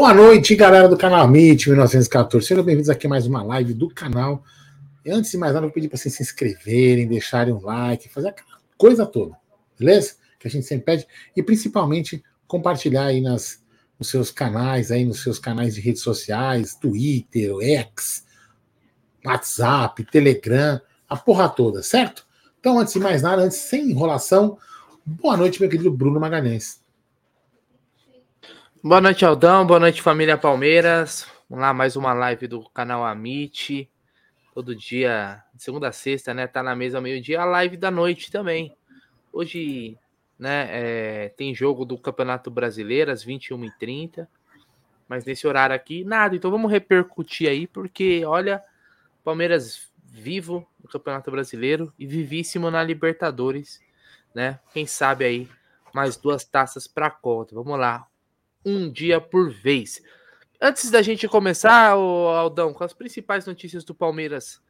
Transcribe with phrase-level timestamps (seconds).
[0.00, 2.46] Boa noite, galera do canal Amit 1914.
[2.46, 4.44] Sejam bem-vindos aqui a mais uma live do canal.
[5.04, 8.28] Antes de mais nada, eu vou pedir para vocês se inscreverem, deixarem um like, fazer
[8.28, 9.36] aquela coisa toda,
[9.76, 10.14] beleza?
[10.38, 11.06] Que a gente sempre pede.
[11.36, 13.60] E principalmente compartilhar aí nas,
[13.98, 18.24] nos seus canais, aí nos seus canais de redes sociais, Twitter, X,
[19.26, 22.24] WhatsApp, Telegram, a porra toda, certo?
[22.60, 24.58] Então, antes de mais nada, antes sem enrolação,
[25.04, 26.77] boa noite, meu querido Bruno Magalhães.
[28.80, 29.66] Boa noite, Aldão.
[29.66, 31.26] Boa noite, família Palmeiras.
[31.50, 33.90] Vamos lá, mais uma live do canal Amit.
[34.54, 36.46] Todo dia, segunda a sexta, né?
[36.46, 38.72] Tá na mesa meio-dia, a live da noite também.
[39.32, 39.98] Hoje,
[40.38, 44.28] né, é, tem jogo do Campeonato Brasileiro às 21h30.
[45.08, 46.36] Mas nesse horário aqui, nada.
[46.36, 48.62] Então vamos repercutir aí, porque olha,
[49.24, 53.80] Palmeiras vivo no Campeonato Brasileiro e vivíssimo na Libertadores,
[54.32, 54.60] né?
[54.72, 55.48] Quem sabe aí
[55.92, 57.56] mais duas taças para conta.
[57.56, 58.07] Vamos lá
[58.68, 60.02] um dia por vez.
[60.60, 64.60] Antes da gente começar, Aldão, com as principais notícias do Palmeiras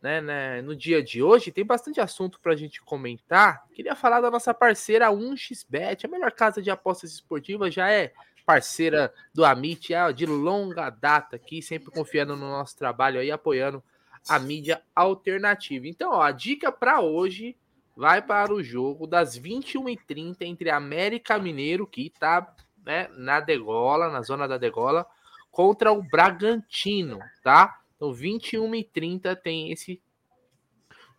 [0.00, 3.64] né, né, no dia de hoje, tem bastante assunto para a gente comentar.
[3.74, 8.12] Queria falar da nossa parceira 1xBet, a melhor casa de apostas esportivas, já é
[8.46, 13.82] parceira do Amit, é de longa data aqui, sempre confiando no nosso trabalho aí, apoiando
[14.28, 15.86] a mídia alternativa.
[15.86, 17.56] Então, ó, a dica para hoje
[17.96, 22.54] vai para o jogo das 21h30 entre América Mineiro, que tá
[22.88, 25.06] né, na degola, na zona da degola,
[25.50, 27.82] contra o Bragantino, tá?
[27.94, 30.00] Então, 21 e 30 tem esse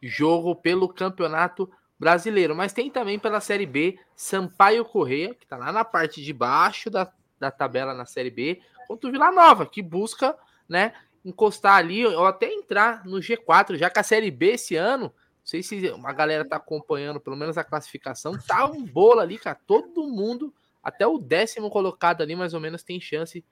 [0.02, 5.72] jogo pelo Campeonato Brasileiro, mas tem também pela Série B Sampaio Correia, que tá lá
[5.72, 9.84] na parte de baixo da, da tabela na Série B, contra o Vila Nova, que
[9.84, 10.36] busca,
[10.68, 10.94] né,
[11.24, 15.13] encostar ali ou até entrar no G4, já que a Série B esse ano, não
[15.44, 19.59] sei se a galera tá acompanhando pelo menos a classificação, tá um bolo ali, cara,
[19.68, 20.51] todo mundo
[20.84, 23.44] até o décimo colocado ali, mais ou menos, tem chance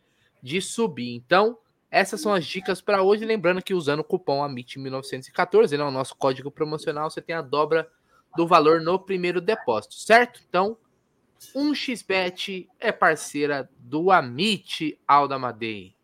[0.41, 1.13] de subir.
[1.13, 1.57] Então,
[1.89, 3.25] essas são as dicas para hoje.
[3.25, 7.89] Lembrando que usando o cupom AMIT1914, né, o nosso código promocional, você tem a dobra
[8.35, 10.41] do valor no primeiro depósito, certo?
[10.47, 10.77] Então,
[11.55, 15.95] 1xBet é parceira do Amit Aldamadei.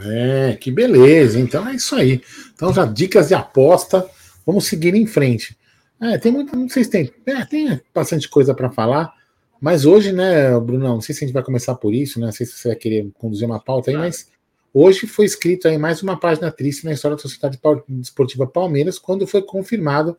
[0.00, 1.38] É, que beleza.
[1.40, 2.20] Então é isso aí.
[2.54, 4.08] Então já dicas de aposta.
[4.44, 5.56] Vamos seguir em frente.
[6.00, 9.12] É, tem muito, não sei se tem, é, tem bastante coisa para falar.
[9.60, 12.26] Mas hoje, né, Bruno, não sei se a gente vai começar por isso, né?
[12.26, 14.00] Não sei se você vai querer conduzir uma pauta aí, ah.
[14.00, 14.30] mas
[14.72, 17.58] hoje foi escrito aí mais uma página triste na história da Sociedade
[18.00, 20.16] Esportiva Palmeiras, quando foi confirmado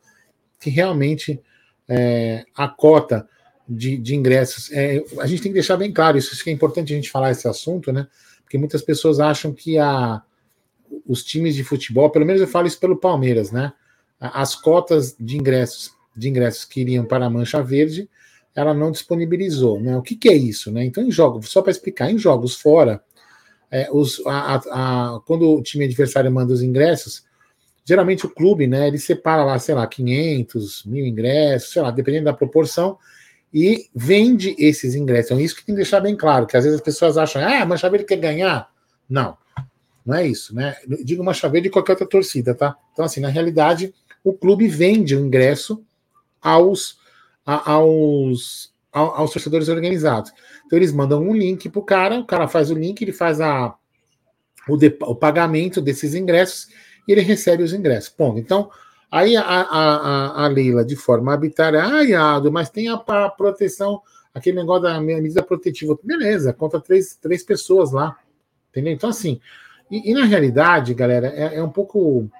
[0.60, 1.40] que realmente
[1.88, 3.26] é, a cota
[3.66, 4.70] de, de ingressos.
[4.72, 7.10] É, a gente tem que deixar bem claro, isso, isso que é importante a gente
[7.10, 8.06] falar esse assunto, né?
[8.42, 10.22] Porque muitas pessoas acham que a,
[11.06, 13.72] os times de futebol, pelo menos eu falo isso pelo Palmeiras, né?
[14.18, 18.08] As cotas de ingressos, de ingressos que iriam para a Mancha Verde
[18.60, 19.80] ela não disponibilizou.
[19.80, 19.96] Né?
[19.96, 20.70] O que, que é isso?
[20.70, 20.84] Né?
[20.84, 23.02] Então, em jogos, só para explicar, em jogos fora,
[23.70, 27.24] é, os, a, a, quando o time adversário manda os ingressos,
[27.84, 32.26] geralmente o clube, né, ele separa lá, sei lá, 500, mil ingressos, sei lá, dependendo
[32.26, 32.98] da proporção,
[33.52, 35.30] e vende esses ingressos.
[35.30, 37.64] Então, isso que tem que deixar bem claro, que às vezes as pessoas acham, ah,
[37.64, 38.68] Mancha Verde quer ganhar.
[39.08, 39.36] Não,
[40.04, 40.76] não é isso, né?
[41.04, 42.76] Digo Mancha Verde de qualquer outra torcida, tá?
[42.92, 45.82] Então, assim, na realidade, o clube vende o ingresso
[46.40, 46.99] aos
[47.44, 50.32] aos, aos torcedores organizados.
[50.66, 53.40] Então eles mandam um link para o cara, o cara faz o link, ele faz
[53.40, 53.74] a,
[54.68, 56.68] o, de, o pagamento desses ingressos
[57.06, 58.08] e ele recebe os ingressos.
[58.10, 58.38] Ponto.
[58.38, 58.70] Então,
[59.10, 64.00] aí a, a, a, Leila, de forma arbitrária, ah, mas tem a, a, proteção,
[64.34, 65.98] aquele negócio da medida protetiva.
[66.02, 68.16] Beleza, contra três, três pessoas lá.
[68.70, 68.92] Entendeu?
[68.92, 69.40] Então, assim,
[69.90, 72.30] e, e na realidade, galera, é, é um pouco,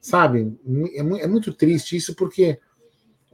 [0.00, 0.56] sabe,
[0.94, 2.58] é, é muito triste isso, porque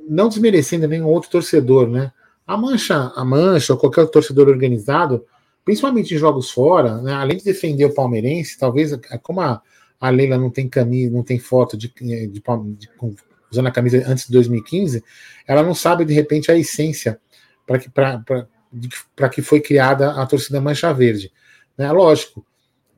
[0.08, 2.12] não desmerecendo nenhum outro torcedor, né?
[2.46, 5.24] A Mancha, a Mancha ou qualquer torcedor organizado,
[5.64, 9.60] principalmente em jogos fora, né, além de defender o palmeirense, talvez como a,
[10.00, 12.90] a Leila não tem camisa, não tem foto de, de, de, de
[13.50, 15.04] usando a camisa antes de 2015,
[15.46, 17.20] ela não sabe de repente a essência
[17.66, 21.30] para que para que foi criada a torcida Mancha Verde.
[21.76, 21.90] Né?
[21.92, 22.44] Lógico,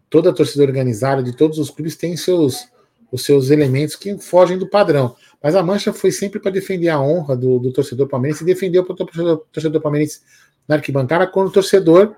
[0.08, 2.68] toda a torcida organizada de todos os clubes tem seus
[3.12, 5.16] os seus elementos que fogem do padrão.
[5.42, 8.82] Mas a mancha foi sempre para defender a honra do, do torcedor palmeirense e defendeu
[8.82, 10.20] o torcedor, torcedor palmeirense
[10.68, 12.14] na arquibancada quando o torcedor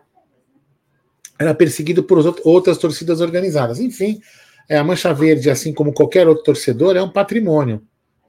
[1.38, 3.80] era perseguido por outras torcidas organizadas.
[3.80, 4.20] Enfim,
[4.68, 7.82] é, a Mancha Verde, assim como qualquer outro torcedor, é um patrimônio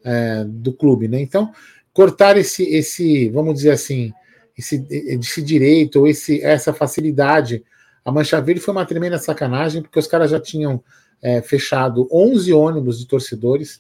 [0.03, 1.07] é, do clube.
[1.07, 1.21] Né?
[1.21, 1.51] Então,
[1.91, 4.11] cortar esse, esse, vamos dizer assim,
[4.57, 7.63] esse, esse direito ou esse, essa facilidade.
[8.03, 10.83] A Mancha Verde foi uma tremenda sacanagem, porque os caras já tinham
[11.21, 13.79] é, fechado 11 ônibus de torcedores,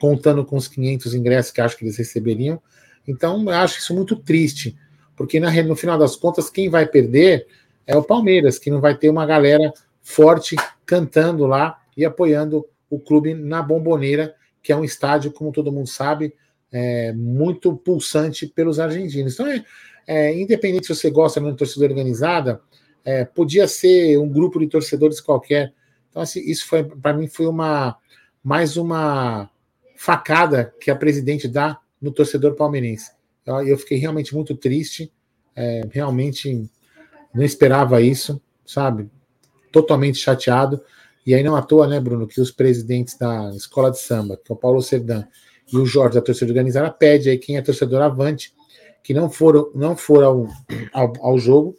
[0.00, 2.60] contando com os 500 ingressos que acho que eles receberiam.
[3.06, 4.76] Então, eu acho isso muito triste,
[5.14, 7.46] porque na, no final das contas, quem vai perder
[7.86, 10.56] é o Palmeiras, que não vai ter uma galera forte
[10.86, 15.88] cantando lá e apoiando o clube na Bomboneira, que é um estádio, como todo mundo
[15.88, 16.34] sabe,
[16.72, 19.34] é, muito pulsante pelos argentinos.
[19.34, 19.64] Então, é,
[20.06, 22.60] é, independente se você gosta de uma torcida organizada,
[23.04, 25.72] é, podia ser um grupo de torcedores qualquer.
[26.08, 27.96] Então, assim, isso foi para mim foi uma
[28.42, 29.50] mais uma
[30.02, 33.10] facada que a presidente dá no torcedor palmeirense.
[33.66, 35.12] Eu, fiquei realmente muito triste,
[35.54, 36.70] é, realmente
[37.34, 39.10] não esperava isso, sabe?
[39.70, 40.82] Totalmente chateado.
[41.26, 44.50] E aí não à toa, né, Bruno, que os presidentes da escola de samba, que
[44.50, 45.26] é o Paulo Serdan
[45.70, 48.54] e o Jorge da torcida organizada, pede aí quem é torcedor avante,
[49.04, 50.48] que não for, não for ao,
[50.94, 51.76] ao, ao jogo,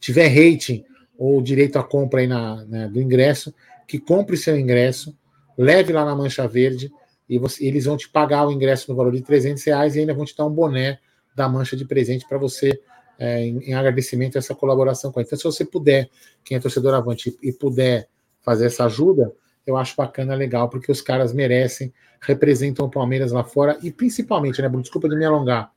[0.00, 0.82] tiver rating
[1.18, 3.54] ou direito à compra aí na, né, do ingresso,
[3.86, 5.14] que compre seu ingresso,
[5.60, 6.90] leve lá na Mancha Verde
[7.28, 10.14] e você, eles vão te pagar o ingresso no valor de 300 reais e ainda
[10.14, 10.98] vão te dar um boné
[11.34, 12.80] da Mancha de presente para você
[13.18, 15.26] é, em, em, agradecimento a essa colaboração com ele.
[15.26, 16.08] Então, se você puder,
[16.42, 18.08] quem é torcedor avante e, e puder
[18.40, 19.32] fazer essa ajuda,
[19.66, 24.62] eu acho bacana, legal, porque os caras merecem, representam o Palmeiras lá fora e principalmente,
[24.62, 24.82] né, Bruno?
[24.82, 25.70] Desculpa de me alongar.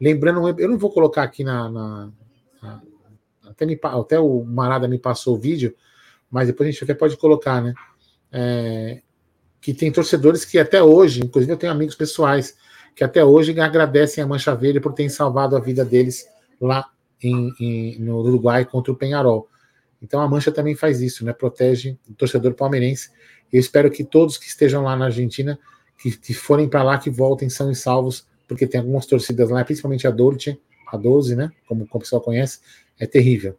[0.00, 1.68] Lembrando, eu não vou colocar aqui na.
[1.68, 2.10] na,
[2.62, 2.82] na
[3.44, 5.74] até, me, até o Marada me passou o vídeo,
[6.30, 7.74] mas depois a gente até pode colocar, né?
[8.32, 9.02] É,
[9.60, 12.56] que tem torcedores que até hoje, inclusive eu tenho amigos pessoais,
[12.94, 16.28] que até hoje agradecem a Mancha Verde por terem salvado a vida deles
[16.60, 16.88] lá
[17.22, 19.48] em, em, no Uruguai contra o Penharol.
[20.02, 21.32] Então a Mancha também faz isso, né?
[21.32, 23.10] Protege o torcedor palmeirense.
[23.52, 25.58] Eu espero que todos que estejam lá na Argentina,
[26.00, 29.64] que, que forem para lá, que voltem são e salvos, porque tem algumas torcidas lá,
[29.64, 31.50] principalmente a Dolce, a 12, né?
[31.66, 32.60] Como, como o pessoal conhece,
[32.98, 33.56] é terrível.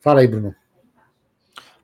[0.00, 0.54] Fala aí, Bruno.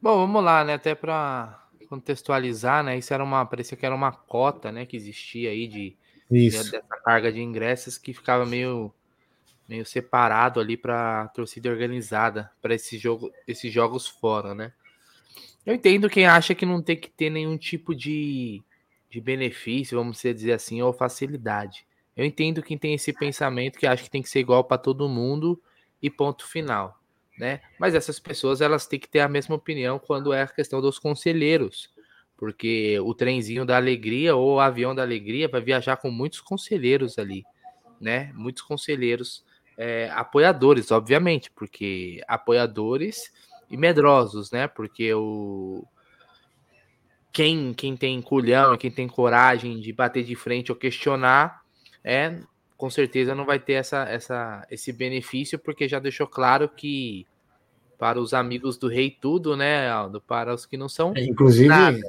[0.00, 0.74] Bom, vamos lá, né?
[0.74, 1.61] Até para
[1.92, 2.96] contextualizar, né?
[2.96, 4.86] Isso era uma, parecia que era uma cota, né?
[4.86, 5.94] Que existia aí de,
[6.30, 8.90] de dessa carga de ingressos que ficava meio
[9.68, 14.72] meio separado ali para torcida organizada para esse jogo, esses jogos fora, né?
[15.66, 18.62] Eu entendo quem acha que não tem que ter nenhum tipo de,
[19.10, 21.86] de benefício, vamos dizer assim, ou facilidade.
[22.16, 25.08] Eu entendo quem tem esse pensamento que acha que tem que ser igual para todo
[25.08, 25.62] mundo
[26.02, 26.98] e ponto final,
[27.38, 27.60] né?
[27.78, 30.98] Mas essas pessoas elas têm que ter a mesma opinião quando é a questão dos
[30.98, 31.90] conselheiros,
[32.36, 37.18] porque o trenzinho da alegria ou o avião da alegria vai viajar com muitos conselheiros
[37.18, 37.44] ali,
[38.00, 38.32] né?
[38.34, 39.44] Muitos conselheiros
[39.76, 43.32] é, apoiadores, obviamente, porque apoiadores
[43.70, 44.66] e medrosos, né?
[44.68, 45.86] Porque o
[47.32, 51.62] quem, quem tem culhão, quem tem coragem de bater de frente ou questionar,
[52.04, 52.40] é
[52.82, 57.24] com certeza não vai ter essa, essa, esse benefício, porque já deixou claro que
[57.96, 60.20] para os amigos do rei tudo, né, Aldo?
[60.20, 61.12] Para os que não são.
[61.14, 62.00] É, inclusive, nada.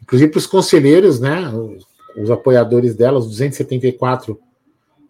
[0.00, 1.48] inclusive para os conselheiros, né?
[1.48, 1.84] Os,
[2.16, 4.40] os apoiadores dela, os 274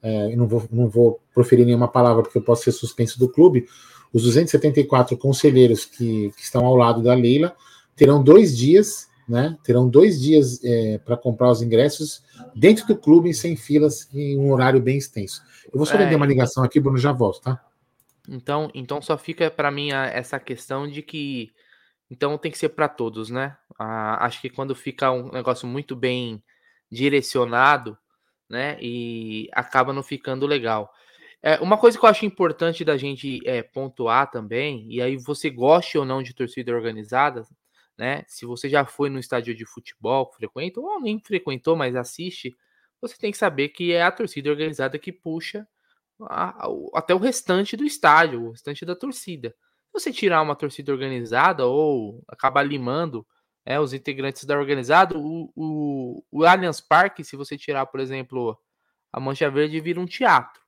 [0.01, 3.69] é, não, vou, não vou proferir nenhuma palavra porque eu posso ser suspenso do clube,
[4.11, 7.55] os 274 conselheiros que, que estão ao lado da Leila
[7.95, 9.57] terão dois dias, né?
[9.63, 12.23] Terão dois dias é, para comprar os ingressos
[12.55, 15.43] dentro do clube, sem filas, em um horário bem extenso.
[15.67, 17.63] Eu vou só é, uma ligação aqui, Bruno, já volto, tá?
[18.29, 21.53] Então, então só fica para mim a, essa questão de que
[22.11, 23.57] então tem que ser para todos, né?
[23.79, 26.43] Ah, acho que quando fica um negócio muito bem
[26.91, 27.97] direcionado,
[28.49, 28.79] né?
[28.81, 30.91] E acaba não ficando legal.
[31.43, 35.49] É, uma coisa que eu acho importante da gente é, pontuar também, e aí você
[35.51, 37.47] goste ou não de torcida organizada,
[37.99, 38.25] né?
[38.29, 42.57] Se você já foi no estádio de futebol, frequenta, ou nem frequentou, mas assiste,
[43.01, 45.67] você tem que saber que é a torcida organizada que puxa
[46.23, 49.51] a, a, até o restante do estádio, o restante da torcida.
[49.51, 53.27] Se você tirar uma torcida organizada ou acabar limando
[53.65, 58.59] é, os integrantes da organizada, o, o, o Allianz Parque, se você tirar, por exemplo,
[59.13, 60.63] a Mancha Verde, vira um teatro.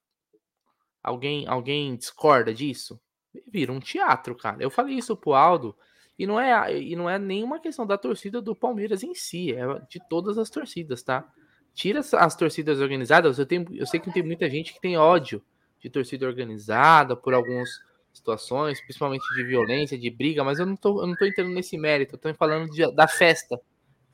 [1.03, 3.01] Alguém, alguém discorda disso?
[3.47, 4.63] Vira um teatro, cara.
[4.63, 5.77] Eu falei isso pro Aldo,
[6.21, 9.65] e não é, e não é nenhuma questão da torcida do Palmeiras em si, é
[9.89, 11.27] de todas as torcidas, tá?
[11.73, 15.43] Tira as torcidas organizadas, eu, tenho, eu sei que tem muita gente que tem ódio
[15.81, 17.71] de torcida organizada por alguns
[18.13, 21.79] situações, principalmente de violência, de briga, mas eu não tô, eu não tô entrando nesse
[21.79, 23.59] mérito, eu tô falando de, da festa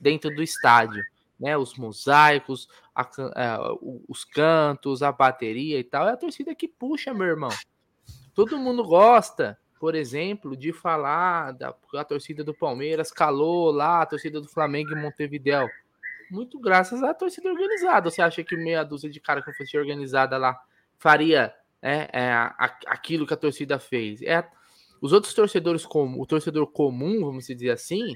[0.00, 1.02] dentro do estádio,
[1.40, 1.56] né?
[1.56, 3.74] Os mosaicos, a, a,
[4.08, 7.50] os cantos, a bateria e tal, é a torcida que puxa, meu irmão.
[8.32, 14.06] Todo mundo gosta, por exemplo, de falar da a torcida do Palmeiras calou lá, a
[14.06, 15.68] torcida do Flamengo em Montevidéu.
[16.30, 18.10] Muito graças à torcida organizada.
[18.10, 20.60] Você acha que meia dúzia de cara que fosse organizada lá
[20.98, 22.32] faria é, é
[22.86, 24.22] aquilo que a torcida fez.
[24.22, 24.48] É,
[25.00, 28.14] os outros torcedores, como o torcedor comum, vamos dizer assim,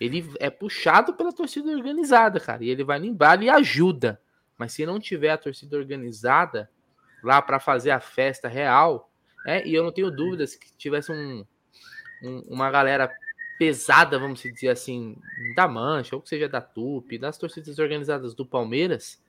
[0.00, 4.20] ele é puxado pela torcida organizada, cara, e ele vai lembrar e ajuda.
[4.56, 6.70] Mas se não tiver a torcida organizada
[7.22, 9.09] lá para fazer a festa real,
[9.46, 11.44] É, e eu não tenho dúvidas que tivesse um,
[12.22, 13.10] um, uma galera
[13.58, 15.16] pesada, vamos dizer assim,
[15.54, 19.22] da Mancha, ou que seja da Tupi, das torcidas organizadas do Palmeiras,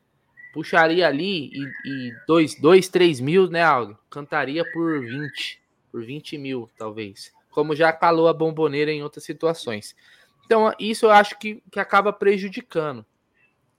[0.53, 3.98] puxaria ali e, e dois, dois, três mil, né, Aldo?
[4.10, 7.34] Cantaria por 20, por 20 mil, talvez.
[7.50, 9.96] Como já calou a bomboneira em outras situações.
[10.46, 13.06] Então, isso eu acho que, que acaba prejudicando.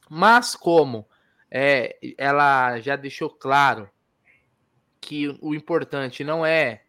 [0.09, 1.07] Mas como
[1.51, 3.89] é, ela já deixou claro
[5.03, 6.83] que o importante não é,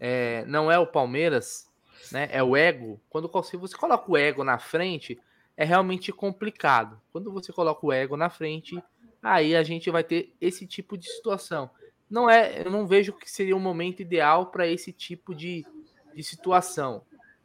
[0.00, 1.70] é não é o Palmeiras,
[2.10, 2.28] né?
[2.32, 2.98] É o ego.
[3.10, 5.20] Quando você coloca o ego na frente,
[5.56, 7.00] é realmente complicado.
[7.12, 8.82] Quando você coloca o ego na frente,
[9.22, 11.70] aí a gente vai ter esse tipo de situação.
[12.10, 15.66] Não é, eu não vejo que seria um momento ideal para esse tipo de,
[16.14, 17.02] de situação,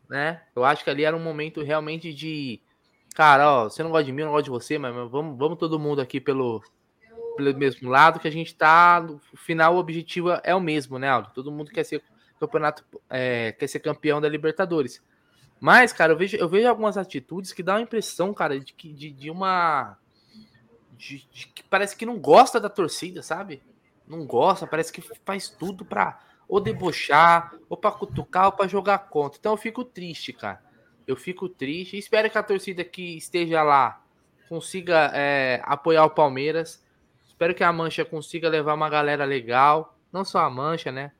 [0.07, 0.41] né?
[0.55, 2.61] Eu acho que ali era um momento realmente de,
[3.13, 5.57] cara, ó, você não gosta de mim, eu não gosto de você, mas vamos, vamos
[5.57, 6.63] todo mundo aqui pelo,
[7.35, 11.09] pelo mesmo lado, que a gente tá, no final o objetivo é o mesmo, né,
[11.09, 11.31] Aldo?
[11.33, 12.03] Todo mundo quer ser
[12.39, 15.01] campeonato, é, quer ser campeão da Libertadores.
[15.59, 19.11] Mas, cara, eu vejo, eu vejo algumas atitudes que dão a impressão, cara, de, de,
[19.11, 19.97] de uma
[20.97, 23.61] de, de, que parece que não gosta da torcida, sabe?
[24.07, 28.97] Não gosta, parece que faz tudo pra ou debochar, ou pra cutucar, ou pra jogar
[29.09, 29.39] contra.
[29.39, 30.61] Então eu fico triste, cara.
[31.07, 31.97] Eu fico triste.
[31.97, 34.01] Espero que a torcida que esteja lá
[34.47, 36.83] consiga é, apoiar o Palmeiras.
[37.43, 39.97] Espero que a Mancha consiga levar uma galera legal.
[40.13, 41.12] Não só a Mancha, né?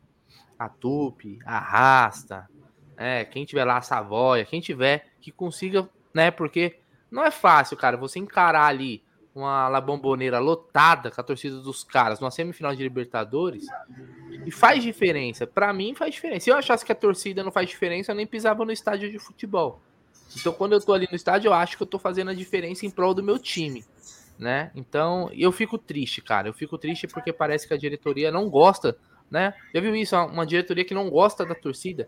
[0.58, 2.50] A Tupi, a Rasta,
[2.96, 6.32] é, quem tiver lá, a Savoia, quem tiver, que consiga, né?
[6.32, 6.80] Porque
[7.12, 9.04] não é fácil, cara, você encarar ali
[9.36, 13.66] uma La Bomboneira lotada com a torcida dos caras numa semifinal de Libertadores
[14.46, 15.46] e faz diferença.
[15.46, 16.46] Para mim faz diferença.
[16.46, 19.20] Se eu achasse que a torcida não faz diferença, eu nem pisava no estádio de
[19.20, 19.82] futebol.
[20.38, 22.86] Então quando eu tô ali no estádio, eu acho que eu tô fazendo a diferença
[22.86, 23.84] em prol do meu time,
[24.38, 24.72] né?
[24.76, 26.48] Então, eu fico triste, cara.
[26.48, 28.98] Eu fico triste porque parece que a diretoria não gosta,
[29.30, 29.54] né?
[29.74, 30.16] Já viu isso?
[30.16, 32.08] Uma diretoria que não gosta da torcida.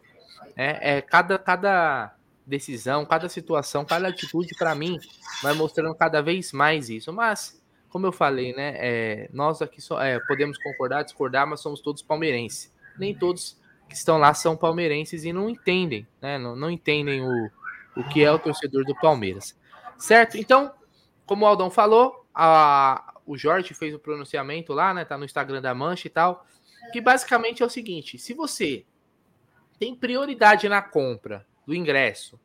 [0.55, 2.15] É, é cada cada
[2.45, 4.99] decisão, cada situação, cada atitude, para mim,
[5.41, 7.11] vai mostrando cada vez mais isso.
[7.11, 11.81] Mas, como eu falei, né, é, nós aqui só, é, podemos concordar, discordar, mas somos
[11.81, 12.71] todos palmeirenses.
[12.97, 17.51] Nem todos que estão lá são palmeirenses e não entendem, né, não, não entendem o,
[17.97, 19.57] o que é o torcedor do Palmeiras.
[19.97, 20.37] Certo?
[20.37, 20.71] Então,
[21.25, 25.61] como o Aldão falou, a, o Jorge fez o pronunciamento lá, né, tá no Instagram
[25.61, 26.45] da Mancha e tal,
[26.91, 28.85] que basicamente é o seguinte, se você
[29.79, 32.39] tem prioridade na compra do ingresso.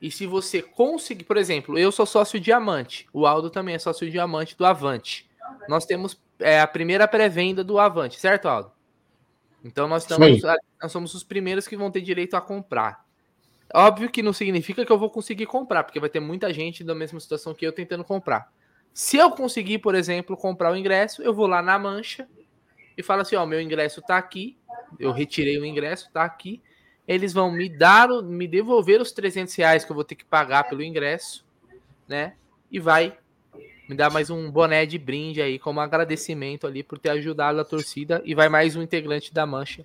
[0.00, 4.10] E se você conseguir, por exemplo, eu sou sócio diamante, o Aldo também é sócio
[4.10, 5.30] diamante do Avante.
[5.68, 8.72] Nós temos é, a primeira pré-venda do Avante, certo, Aldo?
[9.64, 10.42] Então nós, estamos,
[10.82, 13.01] nós somos os primeiros que vão ter direito a comprar.
[13.74, 16.94] Óbvio que não significa que eu vou conseguir comprar, porque vai ter muita gente da
[16.94, 18.52] mesma situação que eu tentando comprar.
[18.92, 22.28] Se eu conseguir, por exemplo, comprar o ingresso, eu vou lá na mancha
[22.96, 24.58] e falo assim: ó, meu ingresso tá aqui,
[24.98, 26.60] eu retirei o ingresso, tá aqui
[27.06, 30.64] eles vão me dar, me devolver os 300 reais que eu vou ter que pagar
[30.64, 31.44] pelo ingresso,
[32.06, 32.34] né?
[32.70, 33.16] E vai
[33.88, 37.64] me dar mais um boné de brinde aí como agradecimento ali por ter ajudado a
[37.64, 39.84] torcida e vai mais um integrante da mancha.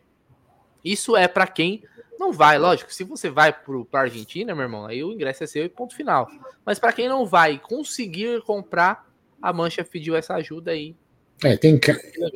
[0.91, 1.83] Isso é para quem
[2.19, 2.93] não vai, lógico.
[2.93, 6.27] Se você vai para Argentina, meu irmão, aí o ingresso é seu e ponto final.
[6.65, 9.07] Mas para quem não vai conseguir comprar,
[9.41, 10.95] a mancha pediu essa ajuda aí.
[11.43, 11.79] É, tem,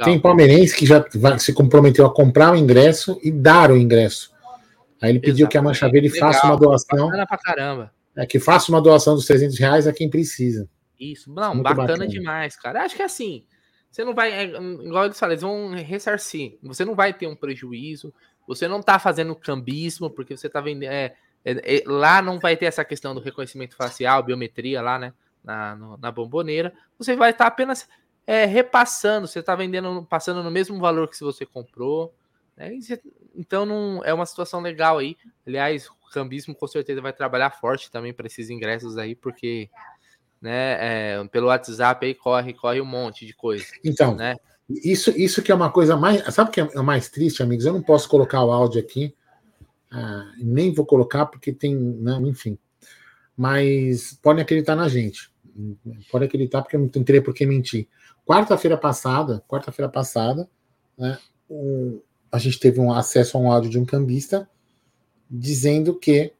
[0.03, 1.03] tem palmeirense que já
[1.39, 4.31] se comprometeu a comprar o ingresso e dar o ingresso.
[5.01, 5.51] Aí ele pediu Exatamente.
[5.51, 7.07] que a Mancha Verde Legal, faça uma doação.
[7.07, 7.93] Bacana pra caramba.
[8.15, 10.69] É, que faça uma doação dos 300 reais a quem precisa.
[10.99, 12.83] Isso, não, bacana, bacana, demais, cara.
[12.83, 13.43] Acho que é assim,
[13.91, 16.57] você não vai, é, igual eles falam, eles vão ressarcir.
[16.63, 18.13] Você não vai ter um prejuízo,
[18.47, 20.91] você não tá fazendo cambismo, porque você tá vendendo.
[20.91, 25.13] É, é, é, lá não vai ter essa questão do reconhecimento facial, biometria lá, né?
[25.43, 26.73] Na, no, na bomboneira.
[26.97, 27.87] Você vai estar tá apenas
[28.27, 32.13] é, repassando, você está vendendo, passando no mesmo valor que se você comprou.
[32.55, 32.77] Né?
[33.35, 35.17] Então não é uma situação legal aí.
[35.45, 39.69] Aliás, o cambismo com certeza vai trabalhar forte também para esses ingressos aí, porque
[40.39, 43.65] né, é, pelo WhatsApp aí corre, corre um monte de coisa.
[43.83, 44.35] Então, né?
[44.83, 46.23] Isso, isso que é uma coisa mais.
[46.33, 47.65] Sabe o que é mais triste, amigos?
[47.65, 49.15] Eu não posso colocar o áudio aqui,
[49.91, 51.75] ah, nem vou colocar porque tem.
[51.75, 52.57] Né, enfim.
[53.35, 55.31] Mas podem acreditar na gente.
[56.11, 57.87] Pode acreditar porque eu não teria por que mentir.
[58.25, 60.49] Quarta-feira passada, quarta-feira passada,
[60.97, 61.17] né,
[61.49, 62.01] o,
[62.31, 64.49] a gente teve um acesso a um áudio de um cambista
[65.29, 66.33] dizendo que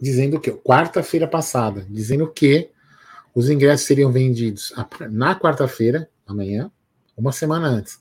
[0.00, 2.70] dizendo que quarta-feira passada, dizendo que
[3.34, 4.72] os ingressos seriam vendidos
[5.10, 6.70] na quarta-feira, amanhã,
[7.20, 8.00] uma semana antes,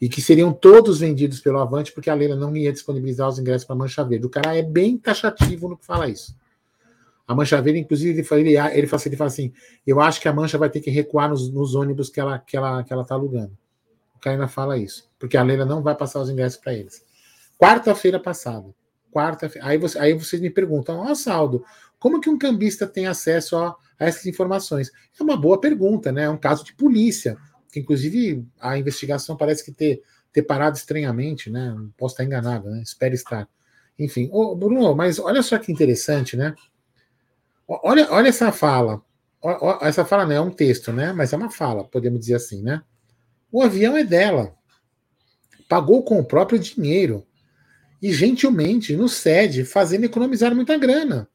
[0.00, 3.66] e que seriam todos vendidos pelo Avante porque a Leila não ia disponibilizar os ingressos
[3.66, 4.26] para Mancha Verde.
[4.26, 6.36] O cara é bem taxativo no que fala isso.
[7.26, 9.52] A Mancha Verde, inclusive, ele fala, ele, ele, fala, ele fala assim:
[9.86, 12.56] eu acho que a Mancha vai ter que recuar nos, nos ônibus que ela, que
[12.56, 13.56] ela, que ela tá alugando.
[14.14, 17.04] o cara ainda fala isso, porque a Leila não vai passar os ingressos para eles.
[17.58, 18.66] Quarta-feira passada.
[19.10, 21.64] Quarta aí, você, aí vocês me perguntam, ó, Saldo,
[21.98, 24.92] como que um cambista tem acesso a, a essas informações?
[25.18, 26.24] É uma boa pergunta, né?
[26.24, 27.38] É um caso de polícia,
[27.76, 30.02] que inclusive a investigação parece que ter,
[30.32, 31.76] ter parado estranhamente, né?
[31.98, 32.80] Posso estar enganado, né?
[32.80, 33.46] Espero estar.
[33.98, 36.54] Enfim, ô, Bruno, mas olha só que interessante, né?
[37.68, 39.02] Olha, olha essa fala.
[39.82, 41.12] Essa fala não é um texto, né?
[41.12, 42.82] Mas é uma fala, podemos dizer assim, né?
[43.52, 44.54] O avião é dela.
[45.68, 47.26] Pagou com o próprio dinheiro.
[48.00, 51.28] E gentilmente nos cede, fazendo economizar muita grana.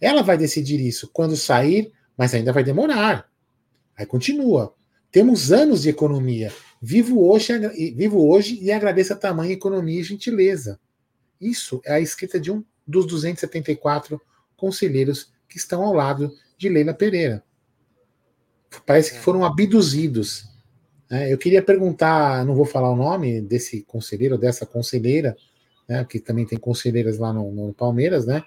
[0.00, 3.30] Ela vai decidir isso quando sair, mas ainda vai demorar.
[3.94, 4.74] Aí continua.
[5.12, 6.50] Temos anos de economia.
[6.80, 7.52] Vivo hoje,
[7.94, 10.80] vivo hoje e agradeço a tamanha economia e gentileza.
[11.38, 14.18] Isso é a escrita de um dos 274
[14.56, 17.44] conselheiros que estão ao lado de Leila Pereira.
[18.86, 20.48] Parece que foram abduzidos.
[21.10, 25.36] É, eu queria perguntar, não vou falar o nome desse conselheiro, dessa conselheira,
[25.86, 28.42] né, que também tem conselheiras lá no, no Palmeiras, né?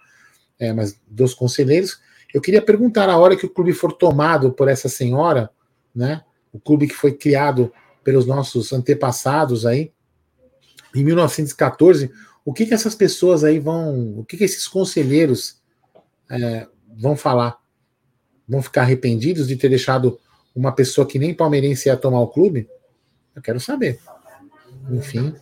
[0.58, 2.02] É, mas dos conselheiros.
[2.34, 5.52] Eu queria perguntar, a hora que o clube for tomado por essa senhora,
[5.94, 6.24] né?
[6.56, 7.70] O clube que foi criado
[8.02, 9.92] pelos nossos antepassados aí,
[10.96, 12.10] em 1914,
[12.46, 15.62] o que, que essas pessoas aí vão, o que, que esses conselheiros
[16.30, 16.66] é,
[16.98, 17.58] vão falar?
[18.48, 20.18] Vão ficar arrependidos de ter deixado
[20.56, 22.70] uma pessoa que nem palmeirense ia tomar o clube?
[23.36, 24.00] Eu quero saber.
[24.90, 25.36] Enfim,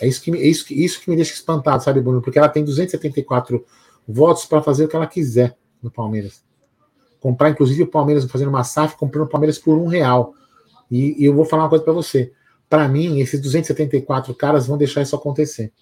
[0.00, 2.22] é isso que, é isso, isso que me deixa espantado, sabe, Bruno?
[2.22, 3.62] Porque ela tem 274
[4.08, 6.42] votos para fazer o que ela quiser no Palmeiras.
[7.20, 10.32] Comprar, inclusive, o Palmeiras fazendo uma SAF, comprando o Palmeiras por um real.
[10.90, 12.32] E, e eu vou falar uma coisa para você.
[12.68, 15.72] Para mim, esses 274 caras vão deixar isso acontecer.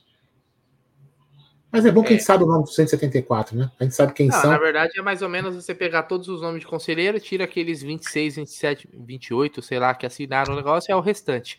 [1.72, 2.10] Mas é bom que é.
[2.10, 3.68] a gente sabe o nome dos 274, né?
[3.80, 4.50] A gente sabe quem Não, são.
[4.50, 7.82] Na verdade, é mais ou menos você pegar todos os nomes de conselheiro, tira aqueles
[7.82, 11.58] 26, 27, 28, sei lá, que assinaram o negócio, é o restante.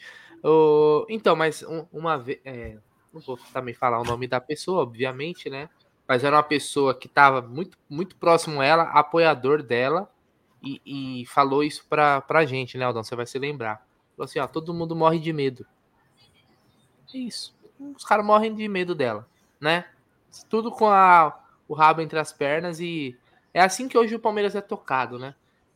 [1.10, 2.40] Então, mas um, uma vez.
[2.46, 2.78] É,
[3.14, 5.70] não vou também falar o nome da pessoa, obviamente, né?
[6.08, 10.10] Mas era uma pessoa que estava muito, muito próximo a ela, apoiador dela,
[10.66, 13.04] e, e, falou isso pra, pra gente, né, Aldão?
[13.04, 13.86] Você vai se lembrar.
[14.16, 15.66] Falou assim: ó, todo mundo morre de medo.
[17.14, 17.56] É isso.
[17.96, 19.28] Os caras morrem de medo dela,
[19.60, 19.86] né?
[20.50, 23.18] Tudo com a, o rabo entre as pernas e.
[23.54, 25.36] É assim que hoje o Palmeiras é tocado, né?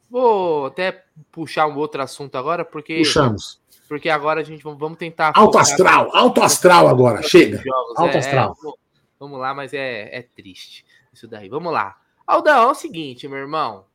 [0.09, 2.97] Vou até puxar um outro assunto agora, porque.
[2.97, 5.33] Puxamos porque agora a gente vamos tentar.
[5.35, 7.59] Alto astral, alto astral agora, chega.
[7.95, 8.55] Alto é, astral.
[8.63, 8.71] É,
[9.19, 11.49] vamos lá, mas é, é triste isso daí.
[11.49, 11.97] Vamos lá.
[12.25, 13.85] Aldão, é o seguinte, meu irmão.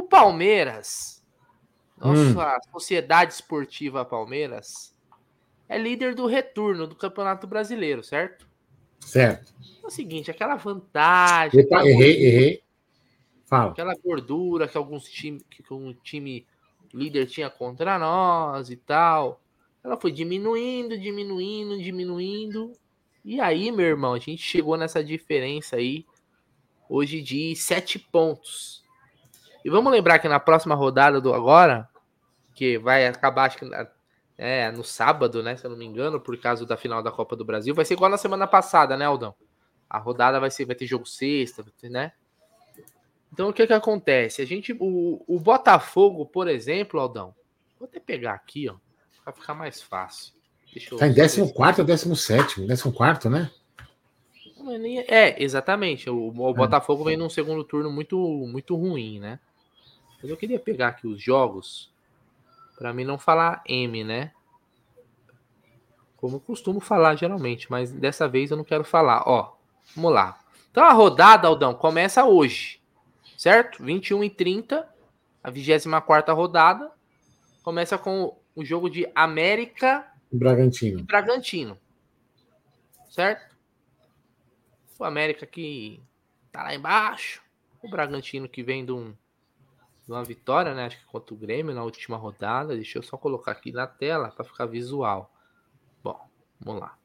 [0.00, 1.22] O Palmeiras,
[1.98, 2.72] nossa hum.
[2.72, 4.96] Sociedade Esportiva Palmeiras,
[5.68, 8.48] é líder do retorno do Campeonato Brasileiro, certo?
[8.98, 9.52] Certo.
[9.84, 11.60] É o seguinte, aquela vantagem.
[11.60, 12.62] Epa, errei, errei.
[13.44, 13.72] Fala.
[13.72, 16.46] Aquela gordura que alguns times, que um time
[16.94, 19.38] líder tinha contra nós e tal.
[19.84, 22.72] Ela foi diminuindo, diminuindo, diminuindo.
[23.22, 26.06] E aí, meu irmão, a gente chegou nessa diferença aí
[26.88, 28.79] hoje de sete pontos.
[29.64, 31.88] E vamos lembrar que na próxima rodada do agora,
[32.54, 33.70] que vai acabar acho que
[34.38, 37.36] é, no sábado, né, se eu não me engano, por causa da final da Copa
[37.36, 39.34] do Brasil, vai ser igual na semana passada, né, Aldão?
[39.88, 42.12] A rodada vai ser vai ter jogo sexta, né?
[43.32, 44.40] Então o que que acontece?
[44.40, 47.34] A gente, o, o Botafogo, por exemplo, Aldão,
[47.78, 48.76] vou até pegar aqui, ó,
[49.22, 50.32] para ficar mais fácil.
[50.72, 53.50] Deixa tá em 14 ou 17, 14, né?
[55.08, 56.08] É, exatamente.
[56.08, 56.54] O, o é.
[56.54, 59.40] Botafogo vem num segundo turno muito, muito ruim, né?
[60.20, 61.92] Mas eu queria pegar aqui os jogos
[62.78, 64.32] para mim não falar M, né?
[66.16, 69.22] Como eu costumo falar geralmente, mas dessa vez eu não quero falar.
[69.26, 69.56] Ó,
[69.94, 70.38] vamos lá.
[70.70, 72.80] Então a rodada, Aldão, começa hoje
[73.40, 73.82] certo?
[73.82, 74.86] 21 e 30,
[75.42, 76.92] a 24 rodada.
[77.62, 81.00] Começa com o jogo de América Bragantino.
[81.00, 81.78] e Bragantino.
[83.08, 83.56] Certo?
[84.98, 86.02] O América que
[86.52, 87.42] tá lá embaixo.
[87.82, 89.14] O Bragantino que vem de, um,
[90.12, 90.86] uma vitória, né?
[90.86, 92.74] Acho que contra o Grêmio na última rodada.
[92.74, 95.32] Deixa eu só colocar aqui na tela para ficar visual.
[96.02, 96.18] Bom,
[96.60, 96.96] vamos lá.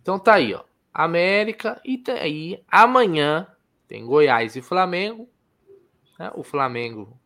[0.00, 0.64] Então tá aí, ó.
[0.92, 3.46] América e tá aí amanhã
[3.86, 5.28] tem Goiás e Flamengo.
[6.18, 6.30] Né?
[6.34, 7.18] O Flamengo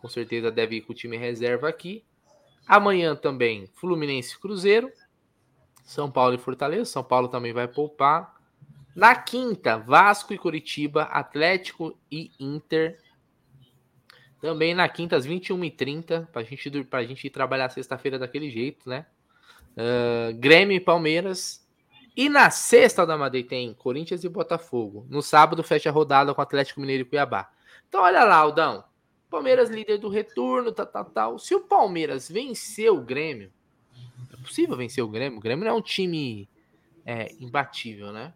[0.00, 2.04] com certeza deve ir com o time reserva aqui.
[2.66, 4.92] Amanhã também Fluminense e Cruzeiro.
[5.84, 6.84] São Paulo e Fortaleza.
[6.84, 8.36] São Paulo também vai poupar.
[8.94, 13.00] Na quinta, Vasco e Curitiba, Atlético e Inter.
[14.40, 19.06] Também na quinta, às 21h30, para gente, a gente ir trabalhar sexta-feira daquele jeito, né?
[19.76, 21.66] Uh, Grêmio e Palmeiras,
[22.18, 25.06] e na sexta, da Madeira tem Corinthians e Botafogo.
[25.08, 27.48] No sábado, fecha a rodada com Atlético Mineiro e Cuiabá.
[27.88, 28.82] Então, olha lá, Aldão.
[29.30, 31.38] Palmeiras líder do retorno, tal, tal, tal.
[31.38, 33.52] Se o Palmeiras vencer o Grêmio,
[34.32, 35.38] é possível vencer o Grêmio.
[35.38, 36.48] O Grêmio não é um time
[37.06, 38.32] é, imbatível, né?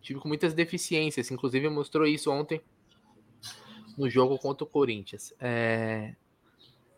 [0.00, 1.28] time com muitas deficiências.
[1.30, 2.60] Inclusive mostrou isso ontem
[3.96, 5.32] no jogo contra o Corinthians.
[5.40, 6.14] É...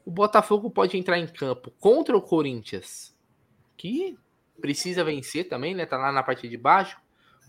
[0.04, 3.14] O Botafogo pode entrar em campo contra o Corinthians,
[3.76, 4.16] que
[4.60, 5.84] precisa vencer também, né?
[5.84, 6.98] Tá lá na parte de baixo,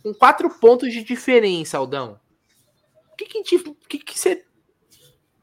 [0.02, 2.20] com quatro pontos de diferença, Aldão.
[3.12, 3.60] O que que, te...
[3.88, 4.46] que, que você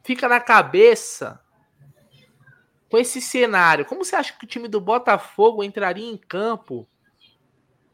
[0.02, 1.40] fica na cabeça
[2.90, 3.84] com esse cenário?
[3.84, 6.86] Como você acha que o time do Botafogo entraria em campo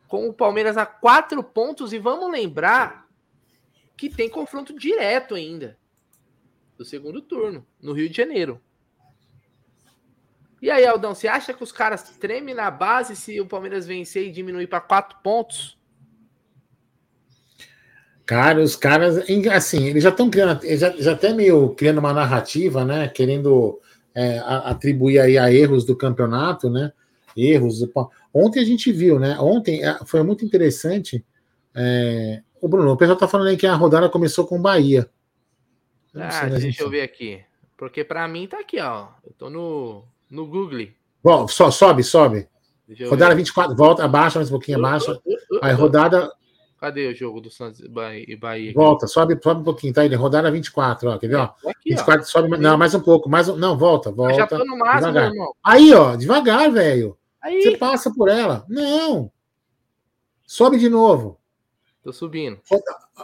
[0.09, 1.93] com o Palmeiras a quatro pontos?
[1.93, 3.07] E vamos lembrar
[3.97, 5.79] que tem confronto direto ainda
[6.81, 8.59] do segundo turno, no Rio de Janeiro.
[10.63, 14.27] E aí, Aldão, você acha que os caras tremem na base se o Palmeiras vencer
[14.27, 15.79] e diminuir para quatro pontos?
[18.25, 19.19] Cara, os caras,
[19.53, 23.09] assim, eles já estão criando, já, já até meio criando uma narrativa, né?
[23.09, 23.79] Querendo
[24.15, 26.95] é, atribuir aí a erros do campeonato, né?
[27.37, 27.87] Erros.
[28.33, 29.39] Ontem a gente viu, né?
[29.39, 31.23] Ontem é, foi muito interessante.
[31.75, 35.11] É, o Bruno, o pessoal tá falando aí que a rodada começou com o Bahia.
[36.15, 37.43] Ah, deixa eu ver aqui.
[37.77, 39.09] Porque para mim tá aqui, ó.
[39.25, 40.89] Eu tô no, no Google.
[41.23, 42.49] Bom, só, sobe, sobe.
[43.09, 43.37] Rodada ver.
[43.37, 45.13] 24, volta, abaixa mais um pouquinho, abaixa.
[45.13, 46.31] Uh, uh, uh, Aí rodada.
[46.79, 48.73] Cadê o jogo do Santos e Bahia?
[48.75, 50.15] Volta, sobe, sobe um pouquinho, tá aí.
[50.15, 51.19] Rodada 24, ó.
[51.19, 51.51] Quer ver, ó?
[51.65, 52.25] É, aqui, 24, ó.
[52.25, 52.57] sobe.
[52.59, 53.29] Não, mais um pouco.
[53.29, 54.33] Mais um, não, volta, volta.
[54.33, 55.31] Eu já tô no máximo, devagar.
[55.31, 55.55] irmão.
[55.63, 57.17] Aí, ó, devagar, velho.
[57.43, 58.65] Você passa por ela.
[58.69, 59.31] Não.
[60.47, 61.40] Sobe de novo.
[62.03, 62.59] Tô subindo.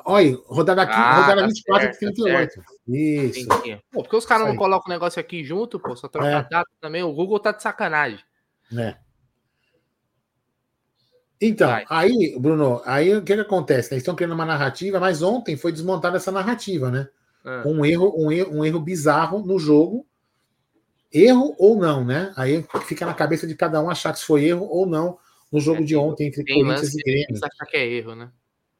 [0.05, 2.55] olha, rodada, aqui, ah, rodada tá 24 certo, 38.
[2.55, 3.49] Tá Isso.
[3.91, 6.49] Pô, porque os caras não colocam o negócio aqui junto, pô, só trocar é.
[6.49, 7.03] data também.
[7.03, 8.21] O Google tá de sacanagem.
[8.77, 8.97] É.
[11.41, 11.85] Então, Vai.
[11.89, 13.93] aí, Bruno, aí o que, que acontece?
[13.93, 17.09] Eles estão criando uma narrativa, mas ontem foi desmontada essa narrativa, né?
[17.45, 17.63] Ah.
[17.65, 20.07] Um, erro, um, erro, um erro bizarro no jogo.
[21.13, 22.33] Erro ou não, né?
[22.37, 25.19] Aí fica na cabeça de cada um achar que foi erro ou não
[25.51, 27.41] no jogo é, de ontem entre Corinthians e Grêmio.
[27.43, 28.31] achar que é erro, né?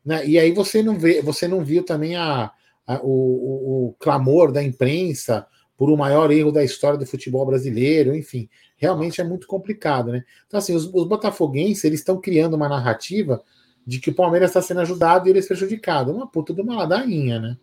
[0.07, 0.25] Né?
[0.25, 2.53] E aí você não vê, você não viu também a,
[2.87, 5.45] a o, o, o, clamor da imprensa
[5.77, 10.25] por o maior erro da história do futebol brasileiro, enfim, realmente é muito complicado, né?
[10.47, 13.43] Então, assim, os, os botafoguenses eles estão criando uma narrativa
[13.85, 16.13] de que o Palmeiras está sendo ajudado e eles prejudicado.
[16.13, 17.59] Uma puta de uma ladainha, né?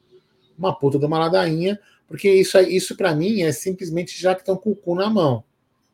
[0.58, 4.58] Uma puta de uma ladainha, porque isso, isso para mim é simplesmente já que estão
[4.58, 5.44] com o cu na mão,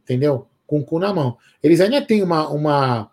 [0.01, 0.47] entendeu?
[0.65, 1.37] Com o cu na mão.
[1.61, 3.11] Eles ainda têm uma, uma,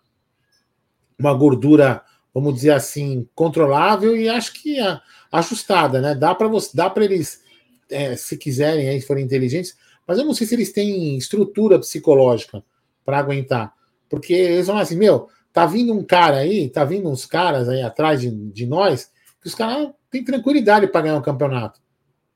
[1.17, 2.03] uma gordura
[2.37, 6.13] vamos dizer assim, controlável e acho que a, ajustada, né?
[6.13, 7.41] Dá para você, dá para eles,
[7.89, 12.63] é, se quiserem, aí forem inteligentes, mas eu não sei se eles têm estrutura psicológica
[13.03, 13.73] para aguentar,
[14.07, 17.81] porque eles vão assim, meu, tá vindo um cara aí, tá vindo uns caras aí
[17.81, 21.81] atrás de, de nós, que os caras têm tranquilidade para ganhar o um campeonato.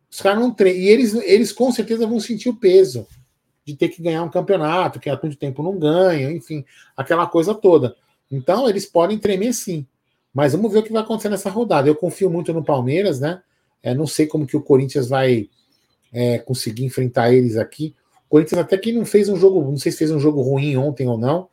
[0.09, 0.73] Os caras não tre...
[0.73, 3.05] e eles, eles com certeza vão sentir o peso
[3.63, 6.65] de ter que ganhar um campeonato, que há muito tempo não ganham, enfim,
[6.97, 7.95] aquela coisa toda.
[8.31, 9.85] Então, eles podem tremer sim.
[10.33, 11.89] Mas vamos ver o que vai acontecer nessa rodada.
[11.89, 13.41] Eu confio muito no Palmeiras, né?
[13.83, 15.49] É, não sei como que o Corinthians vai
[16.13, 17.95] é, conseguir enfrentar eles aqui.
[18.27, 20.77] O Corinthians até que não fez um jogo, não sei se fez um jogo ruim
[20.77, 21.49] ontem ou não,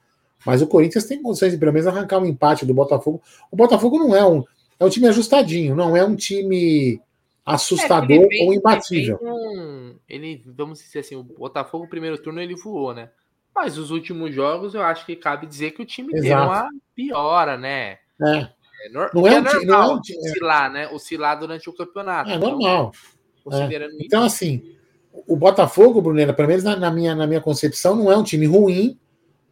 [0.46, 3.20] mas o Corinthians tem condições de pelo menos arrancar um empate do Botafogo.
[3.50, 4.44] O Botafogo não é um,
[4.78, 7.00] é um time ajustadinho, não é um time
[7.44, 9.18] assustador é, ou imbatível.
[9.20, 13.10] Ele, um, ele, vamos dizer assim, o Botafogo primeiro turno ele voou, né?
[13.54, 16.22] Mas os últimos jogos eu acho que cabe dizer que o time Exato.
[16.22, 17.98] deu uma piora, né?
[18.22, 18.48] É.
[18.80, 20.88] É, nor não, é, é normal não é um, oscilar, né?
[20.88, 22.30] Oscilar durante o campeonato.
[22.30, 22.92] É então, normal.
[23.50, 23.88] É.
[24.00, 24.62] Então, assim,
[25.26, 28.46] o Botafogo, Brunera, pelo menos na, na, minha, na minha concepção, não é um time
[28.46, 28.98] ruim,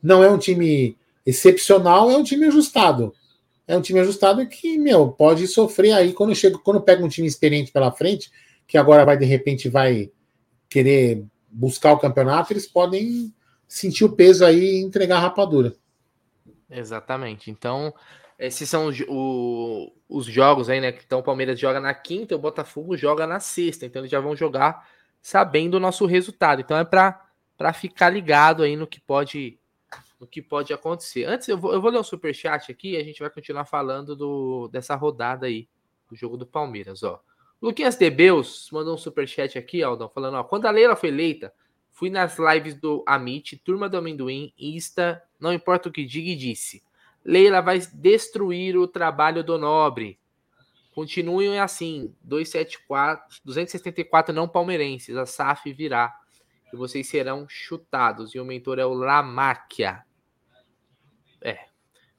[0.02, 3.12] não é um time excepcional, é um time ajustado.
[3.66, 7.26] É um time ajustado que, meu, pode sofrer aí quando chega, quando pega um time
[7.26, 8.30] experiente pela frente,
[8.66, 10.10] que agora vai, de repente, vai
[10.68, 13.32] querer buscar o campeonato, eles podem
[13.66, 15.74] sentir o peso aí e entregar a rapadura.
[16.70, 17.50] Exatamente.
[17.50, 17.92] Então,
[18.38, 20.88] esses são o, os jogos aí, né?
[21.04, 23.86] Então o Palmeiras joga na quinta e o Botafogo joga na sexta.
[23.86, 24.88] Então eles já vão jogar
[25.22, 26.60] sabendo o nosso resultado.
[26.60, 29.58] Então é para ficar ligado aí no que pode
[30.20, 31.24] no que pode acontecer.
[31.24, 33.66] Antes eu vou, eu vou ler um super chat aqui e a gente vai continuar
[33.66, 35.68] falando do, dessa rodada aí
[36.08, 37.20] do jogo do Palmeiras, ó.
[37.60, 41.52] Luquinhas Debeus mandou um super chat aqui, Aldão, falando, ó, quando a Leila foi eleita,
[41.96, 46.36] fui nas lives do Amit, Turma do Amendoim, Insta, não importa o que diga e
[46.36, 46.84] disse.
[47.24, 50.20] Leila vai destruir o trabalho do nobre.
[50.94, 52.14] Continuem assim.
[52.22, 55.16] 274, 274 não palmeirenses.
[55.16, 56.14] A SAF virá.
[56.70, 58.34] E vocês serão chutados.
[58.34, 60.04] E o mentor é o Lamáquia.
[61.40, 61.64] É.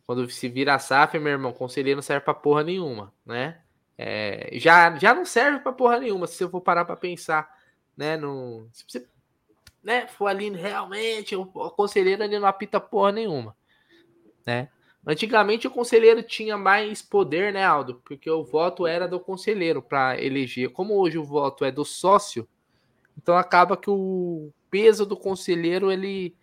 [0.08, 3.62] Quando se vira a SAF, meu irmão, conselheiro não serve pra porra nenhuma, né?
[3.96, 7.58] É, já, já não serve pra porra nenhuma, se eu for parar pra pensar
[7.98, 8.16] né?
[8.16, 9.08] No, se você
[9.84, 13.56] né, for ali realmente, o, o conselheiro ali não apita porra nenhuma,
[14.46, 14.70] né?
[15.06, 18.02] Antigamente o conselheiro tinha mais poder, né, Aldo?
[18.04, 20.70] Porque o voto era do conselheiro para eleger.
[20.70, 22.46] Como hoje o voto é do sócio,
[23.18, 26.36] então acaba que o peso do conselheiro ele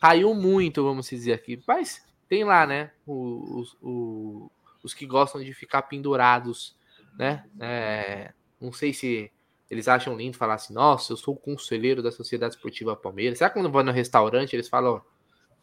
[0.00, 1.62] caiu muito, vamos dizer aqui.
[1.68, 4.50] Mas tem lá, né, os, os,
[4.82, 6.74] os que gostam de ficar pendurados,
[7.18, 7.44] né?
[7.60, 9.30] É, não sei se
[9.70, 13.38] eles acham lindo falar assim, nossa, eu sou o conselheiro da Sociedade Esportiva Palmeiras.
[13.38, 15.00] Será que quando vão no restaurante eles falam,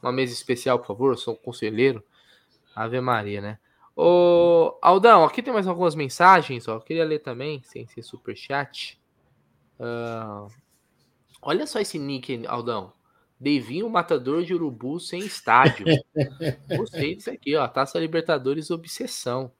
[0.01, 2.01] uma mesa especial, por favor, eu sou o conselheiro?
[2.73, 3.59] Ave Maria, né?
[3.93, 6.75] Ô, Aldão, aqui tem mais algumas mensagens, ó.
[6.75, 9.01] Eu queria ler também, sem ser superchat.
[9.79, 10.47] Uh,
[11.41, 12.93] olha só esse nick, Aldão.
[13.39, 15.85] Devinho Matador de Urubu sem estádio.
[16.77, 17.67] Gostei disso aqui, ó.
[17.67, 19.51] Taça Libertadores Obsessão.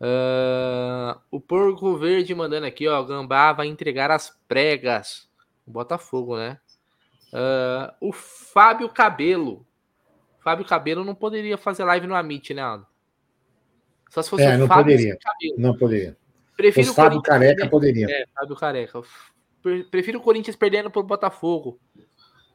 [0.00, 3.02] Uh, o Porco Verde mandando aqui, ó.
[3.02, 5.28] Gambá vai entregar as pregas.
[5.66, 6.58] Botafogo, né?
[7.32, 9.66] Uh, o Fábio Cabelo.
[10.40, 12.86] Fábio Cabelo não poderia fazer live no Amit, né, Aldo?
[14.08, 15.18] Só se fosse é, o não Fábio poderia.
[15.58, 16.16] Não poderia.
[16.56, 18.06] Prefiro o Fábio Careca poderia.
[18.08, 19.02] É, Fábio Careca.
[19.90, 21.78] Prefiro o Corinthians perdendo pro Botafogo.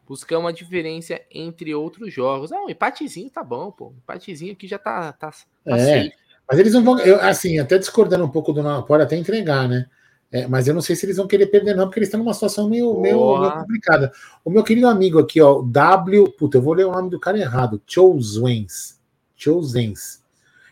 [0.08, 2.52] Buscar uma diferença entre outros jogos.
[2.52, 3.94] Não, empatezinho tá bom, pô.
[3.98, 6.12] Empatezinho aqui já tá, tá, tá é,
[6.50, 7.00] Mas eles não vão.
[7.00, 8.84] Eu, assim, até discordando um pouco do.
[8.84, 9.88] Pode até entregar, né?
[10.32, 12.34] É, mas eu não sei se eles vão querer perder, não, porque eles estão numa
[12.34, 14.12] situação meio, meio, meio, complicada.
[14.44, 16.32] O meu querido amigo aqui, ó, W.
[16.32, 17.80] Puta, eu vou ler o nome do cara errado.
[17.86, 19.00] Chozens.
[19.36, 20.24] Chozens.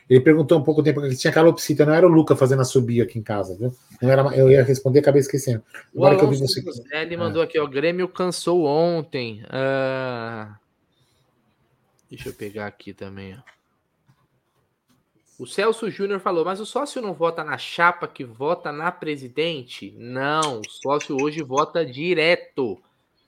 [0.10, 3.02] Ele perguntou um pouco tempo que tinha calopsita, não era o Luca fazendo a subir
[3.02, 3.74] aqui em casa, viu?
[4.02, 5.64] Não era, eu ia responder, acabei esquecendo.
[5.96, 6.62] Agora que eu vi você.
[6.92, 7.68] Ele mandou aqui, ó.
[7.68, 9.44] Grêmio cansou ontem.
[9.44, 10.54] Uh...
[12.10, 13.61] Deixa eu pegar aqui também, ó.
[15.42, 19.92] O Celso Júnior falou, mas o sócio não vota na chapa que vota na presidente?
[19.98, 22.80] Não, o sócio hoje vota direto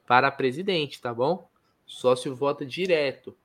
[0.05, 1.49] para presidente, tá bom?
[1.87, 3.35] O sócio vota direto.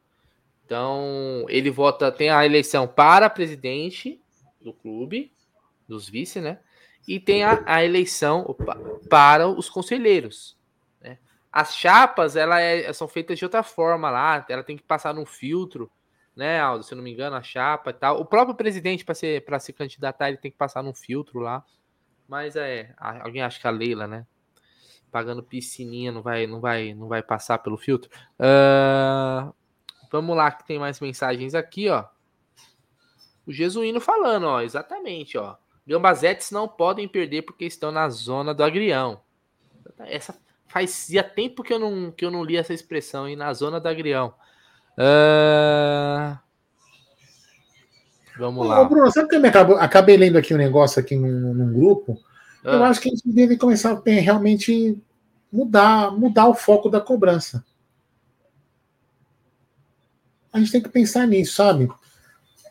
[0.67, 4.21] Então, ele vota, tem a eleição para presidente
[4.61, 5.33] do clube,
[5.89, 6.59] dos vice, né?
[7.09, 8.77] E tem a, a eleição opa,
[9.09, 10.59] para os conselheiros.
[11.01, 11.17] Né?
[11.51, 15.25] As chapas, ela é, são feitas de outra forma lá, ela tem que passar num
[15.25, 15.91] filtro
[16.39, 16.85] né, Aldo?
[16.85, 18.21] Se eu não me engano, a chapa e tal.
[18.21, 21.65] O próprio presidente, para ser para se candidatar, ele tem que passar num filtro lá.
[22.29, 24.25] Mas é, alguém acha que a Leila, né?
[25.11, 28.09] Pagando piscininha não vai, não vai, não vai passar pelo filtro.
[28.39, 29.53] Uh,
[30.13, 32.05] vamos lá, que tem mais mensagens aqui, ó.
[33.45, 35.57] O Jesuíno falando, ó, exatamente, ó.
[35.85, 39.23] Gambazetes não podem perder porque estão na zona do agrião.
[40.01, 43.81] Essa fazia tempo que eu não, que eu não li essa expressão aí na zona
[43.81, 44.35] do agrião.
[44.99, 46.37] Uh...
[48.37, 48.83] Vamos lá.
[48.83, 51.73] Ô, Bruno, sabe que eu me acabo, acabei lendo aqui um negócio aqui num, num
[51.73, 52.21] grupo?
[52.65, 52.75] Ah.
[52.75, 55.01] Eu acho que a gente deve começar a realmente
[55.53, 57.65] mudar, mudar o foco da cobrança.
[60.53, 61.89] A gente tem que pensar nisso, sabe?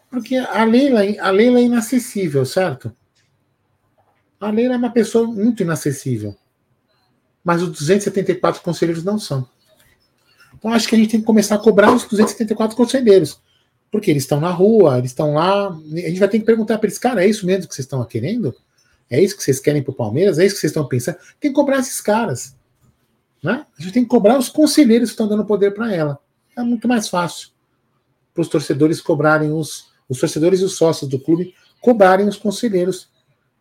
[0.10, 2.96] Porque a Leila, a Leila é inacessível, certo?
[4.40, 6.36] A Leila é uma pessoa muito inacessível.
[7.44, 9.48] Mas os 274 conselheiros não são.
[10.58, 13.40] Então acho que a gente tem que começar a cobrar os 274 conselheiros.
[13.92, 15.70] Porque eles estão na rua, eles estão lá.
[15.70, 18.04] A gente vai ter que perguntar para eles, cara, é isso mesmo que vocês estão
[18.04, 18.54] querendo?
[19.10, 20.38] É isso que vocês querem para o Palmeiras?
[20.38, 21.18] É isso que vocês estão pensando?
[21.40, 22.56] Tem que cobrar esses caras.
[23.42, 23.66] Né?
[23.78, 26.20] A gente tem que cobrar os conselheiros que estão dando poder para ela.
[26.58, 27.50] É muito mais fácil
[28.34, 33.10] para os torcedores cobrarem os, os torcedores e os sócios do clube cobrarem os conselheiros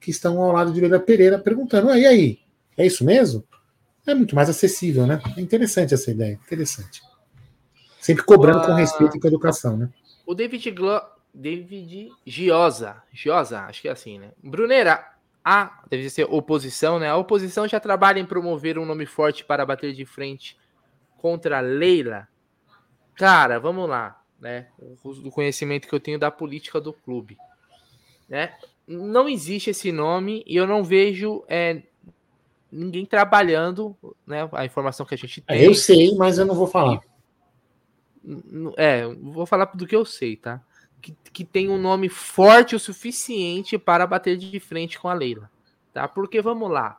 [0.00, 2.38] que estão ao lado de Leila Pereira perguntando: e aí?
[2.76, 3.42] É isso mesmo?
[4.06, 5.20] É muito mais acessível, né?
[5.36, 7.02] É interessante essa ideia, interessante.
[8.00, 9.90] Sempre cobrando com respeito e com educação, né?
[10.24, 11.00] O David Glo
[11.36, 14.32] David Giosa, Giosa, acho que é assim, né?
[14.42, 15.06] Brunera,
[15.44, 17.10] a deve ser oposição, né?
[17.10, 20.56] A oposição já trabalha em promover um nome forte para bater de frente
[21.18, 22.26] contra Leila.
[23.14, 24.68] Cara, vamos lá, né?
[25.22, 27.36] Do conhecimento que eu tenho da política do clube,
[28.26, 28.54] né?
[28.88, 31.82] Não existe esse nome e eu não vejo é,
[32.70, 34.48] ninguém trabalhando, né?
[34.52, 35.62] A informação que a gente tem.
[35.62, 37.00] Eu sei, mas eu não vou falar.
[38.76, 40.60] É, vou falar do que eu sei, tá?
[41.00, 45.50] Que, que tem um nome forte o suficiente para bater de frente com a Leila,
[45.92, 46.08] tá?
[46.08, 46.98] Porque vamos lá.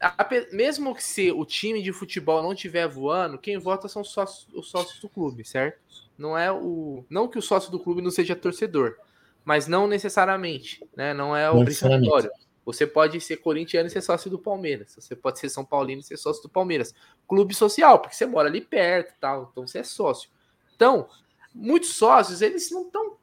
[0.00, 4.48] A, mesmo que se o time de futebol não estiver voando, quem vota são sócios,
[4.52, 5.78] os sócios do clube, certo?
[6.16, 8.96] Não é o, não que o sócio do clube não seja torcedor,
[9.44, 11.14] mas não necessariamente, né?
[11.14, 12.30] Não é obrigatório.
[12.68, 14.94] Você pode ser corintiano e ser sócio do Palmeiras.
[14.94, 16.94] Você pode ser São Paulino e ser sócio do Palmeiras.
[17.26, 19.48] Clube social, porque você mora ali perto tal.
[19.50, 20.28] Então você é sócio.
[20.76, 21.08] Então,
[21.54, 23.16] muitos sócios, eles não estão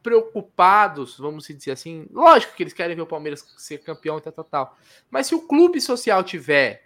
[0.00, 2.06] preocupados, vamos dizer assim.
[2.12, 4.78] Lógico que eles querem ver o Palmeiras ser campeão e tal, tal, tal.
[5.10, 6.84] Mas se o clube social tiver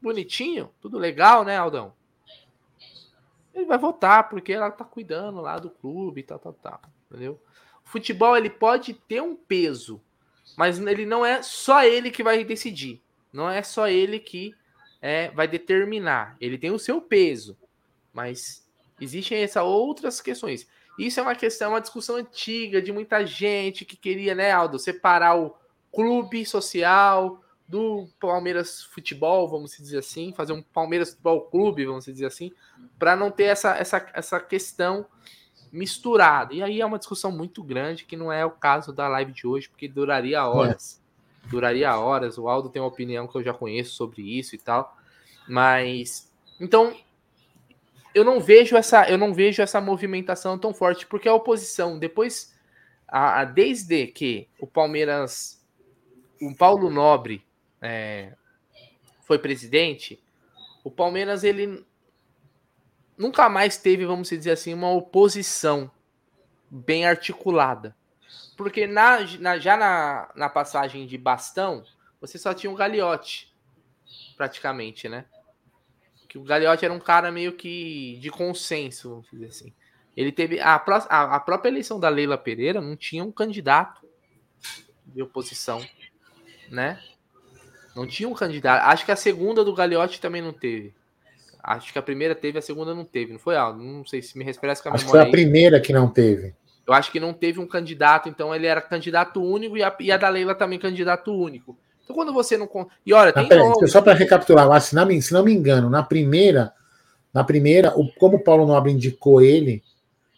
[0.00, 1.92] bonitinho, tudo legal, né, Aldão?
[3.52, 6.80] Ele vai votar, porque ela tá cuidando lá do clube e tal, tal, tal.
[7.10, 7.40] Entendeu?
[7.84, 10.00] O futebol ele pode ter um peso,
[10.56, 13.00] mas ele não é só ele que vai decidir.
[13.32, 14.54] Não é só ele que
[15.00, 16.36] é, vai determinar.
[16.40, 17.56] Ele tem o seu peso,
[18.12, 18.66] mas
[19.00, 20.68] existem essas outras questões.
[20.98, 25.38] Isso é uma questão, uma discussão antiga de muita gente que queria, né, Aldo, separar
[25.38, 25.56] o
[25.90, 32.26] clube social do Palmeiras Futebol, vamos dizer assim, fazer um Palmeiras Futebol Clube, vamos dizer
[32.26, 32.52] assim,
[32.98, 35.06] para não ter essa, essa, essa questão
[35.72, 36.52] misturada.
[36.52, 39.46] E aí é uma discussão muito grande que não é o caso da live de
[39.46, 41.00] hoje, porque duraria horas.
[41.44, 41.48] É.
[41.48, 42.36] Duraria horas.
[42.36, 44.96] O Aldo tem uma opinião que eu já conheço sobre isso e tal.
[45.48, 46.30] Mas
[46.60, 46.94] então
[48.14, 52.54] eu não vejo essa eu não vejo essa movimentação tão forte porque a oposição depois
[53.08, 55.60] a, a desde que o Palmeiras
[56.40, 57.44] o Paulo Nobre
[57.80, 58.34] é,
[59.22, 60.22] foi presidente
[60.84, 61.84] o Palmeiras ele
[63.22, 65.90] nunca mais teve vamos dizer assim uma oposição
[66.70, 67.96] bem articulada
[68.56, 71.84] porque na, na já na, na passagem de bastão
[72.20, 73.52] você só tinha um Gagliotti
[74.36, 75.24] praticamente né
[76.32, 79.74] que o Gagliotti era um cara meio que de consenso, vamos dizer assim.
[80.16, 80.60] Ele teve.
[80.60, 84.08] A, a, a própria eleição da Leila Pereira não tinha um candidato
[85.04, 85.86] de oposição,
[86.70, 86.98] né?
[87.94, 88.82] Não tinha um candidato.
[88.86, 90.94] Acho que a segunda do Gagliotti também não teve.
[91.62, 93.32] Acho que a primeira teve, a segunda não teve.
[93.32, 93.80] Não foi algo?
[93.82, 95.04] Não sei se me refresca a memória.
[95.04, 96.54] Acho que foi a primeira que não teve.
[96.86, 100.10] Eu acho que não teve um candidato, então ele era candidato único e a, e
[100.10, 101.78] a da Leila também candidato único.
[102.02, 102.68] Então, quando você não.
[103.06, 103.46] E olha, tem.
[103.46, 106.72] Ah, só para recapitular, se não, me, se não me engano, na primeira,
[107.32, 109.82] na primeira, o, como o Paulo Nobre indicou ele,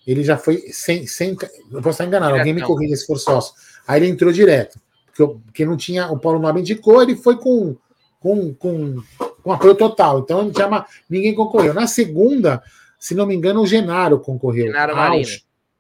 [0.07, 1.07] ele já foi sem.
[1.07, 3.55] sem eu posso estar enganado, alguém me corrija se for sócio.
[3.89, 4.79] Aí ele entrou direto.
[5.07, 6.11] Porque, porque não tinha.
[6.13, 7.77] O Paulo Nobre indicou, ele foi com,
[8.21, 9.03] com, com,
[9.45, 10.21] com apoio total.
[10.21, 11.75] Então não tinha, ninguém concorreu.
[11.75, 12.63] Na segunda,
[12.99, 14.67] se não me engano, o Genaro concorreu.
[14.67, 15.31] Genaro Marino.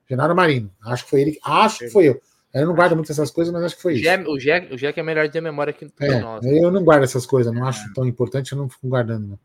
[0.08, 0.70] Genaro Marino.
[0.84, 1.38] Acho que foi ele.
[1.42, 2.20] Acho que foi eu.
[2.52, 4.02] Eu não guardo muito essas coisas, mas acho que foi isso.
[4.30, 6.44] O Jack, o Jack é melhor ter memória que é, nós.
[6.44, 9.26] Eu não guardo essas coisas, não acho tão importante, eu não fico guardando.
[9.26, 9.38] Não.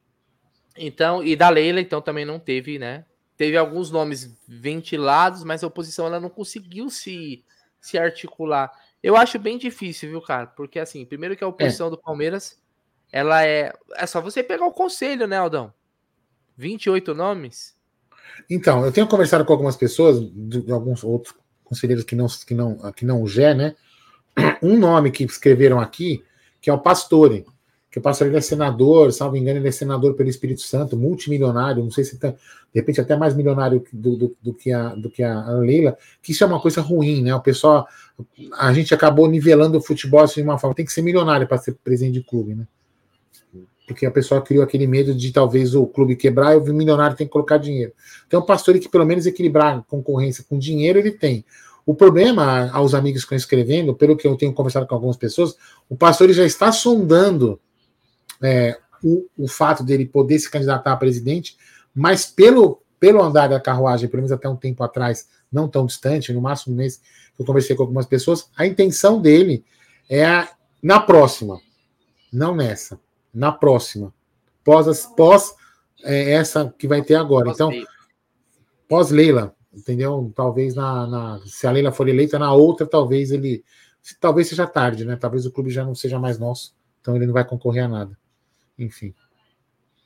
[0.78, 3.06] Então, e da Leila, então, também não teve, né?
[3.36, 7.44] Teve alguns nomes ventilados, mas a oposição ela não conseguiu se,
[7.82, 8.72] se articular.
[9.02, 10.46] Eu acho bem difícil, viu, cara?
[10.46, 11.90] Porque, assim, primeiro que a oposição é.
[11.90, 12.59] do Palmeiras,
[13.12, 13.74] ela é.
[13.96, 15.74] É só você pegar o conselho, né, Aldão?
[16.58, 17.76] 28 nomes.
[18.50, 22.92] Então, eu tenho conversado com algumas pessoas, de, alguns outros conselheiros que não, que não,
[22.92, 23.76] que não o Gé, né?
[24.62, 26.24] Um nome que escreveram aqui,
[26.62, 27.46] que é o Pastore,
[27.92, 31.92] que o Pastore é senador, salvo engano, ele é senador pelo Espírito Santo, multimilionário, não
[31.92, 32.38] sei se tá, de
[32.74, 36.44] repente até mais milionário do, do, do, que, a, do que a Leila, que isso
[36.44, 37.34] é uma coisa ruim, né?
[37.34, 37.88] O pessoal,
[38.58, 41.58] a gente acabou nivelando o futebol assim, de uma forma, tem que ser milionário para
[41.58, 42.68] ser presidente de clube, né?
[43.90, 47.26] Porque a pessoa criou aquele medo de talvez o clube quebrar e o milionário tem
[47.26, 47.92] que colocar dinheiro.
[48.28, 51.44] Então, o pastor, que pelo menos equilibrar concorrência com dinheiro, ele tem.
[51.88, 55.56] O problema, aos amigos que estão escrevendo, pelo que eu tenho conversado com algumas pessoas,
[55.90, 57.60] o pastor já está sondando
[58.44, 61.58] é, o, o fato dele poder se candidatar a presidente,
[61.92, 66.32] mas pelo, pelo andar da carruagem, pelo menos até um tempo atrás, não tão distante,
[66.32, 66.98] no máximo um mês
[67.36, 69.66] que eu conversei com algumas pessoas, a intenção dele
[70.08, 70.48] é a,
[70.80, 71.60] na próxima,
[72.32, 73.00] não nessa
[73.34, 74.14] na próxima.
[74.64, 75.56] Pós, pós
[76.04, 77.50] é, essa que vai ter agora.
[77.50, 77.72] Então,
[78.88, 80.32] pós Leila, entendeu?
[80.36, 83.64] Talvez na, na, se a Leila for eleita na outra, talvez ele
[84.20, 85.16] talvez seja tarde, né?
[85.16, 88.18] Talvez o clube já não seja mais nosso, então ele não vai concorrer a nada.
[88.78, 89.14] Enfim.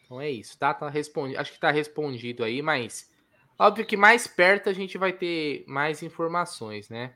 [0.06, 0.74] Então é isso, tá?
[0.74, 1.40] tá respondido.
[1.40, 3.10] Acho que tá respondido aí, mas
[3.58, 7.14] óbvio que mais perto a gente vai ter mais informações, né?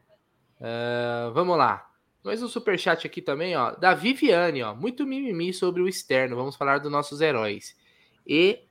[0.60, 1.87] Uh, vamos lá.
[2.28, 3.72] Mais um superchat aqui também, ó.
[3.72, 4.76] Da Viviane, ó.
[4.76, 6.36] Muito mimimi sobre o externo.
[6.36, 7.74] Vamos falar dos nossos heróis.
[8.28, 8.66] E.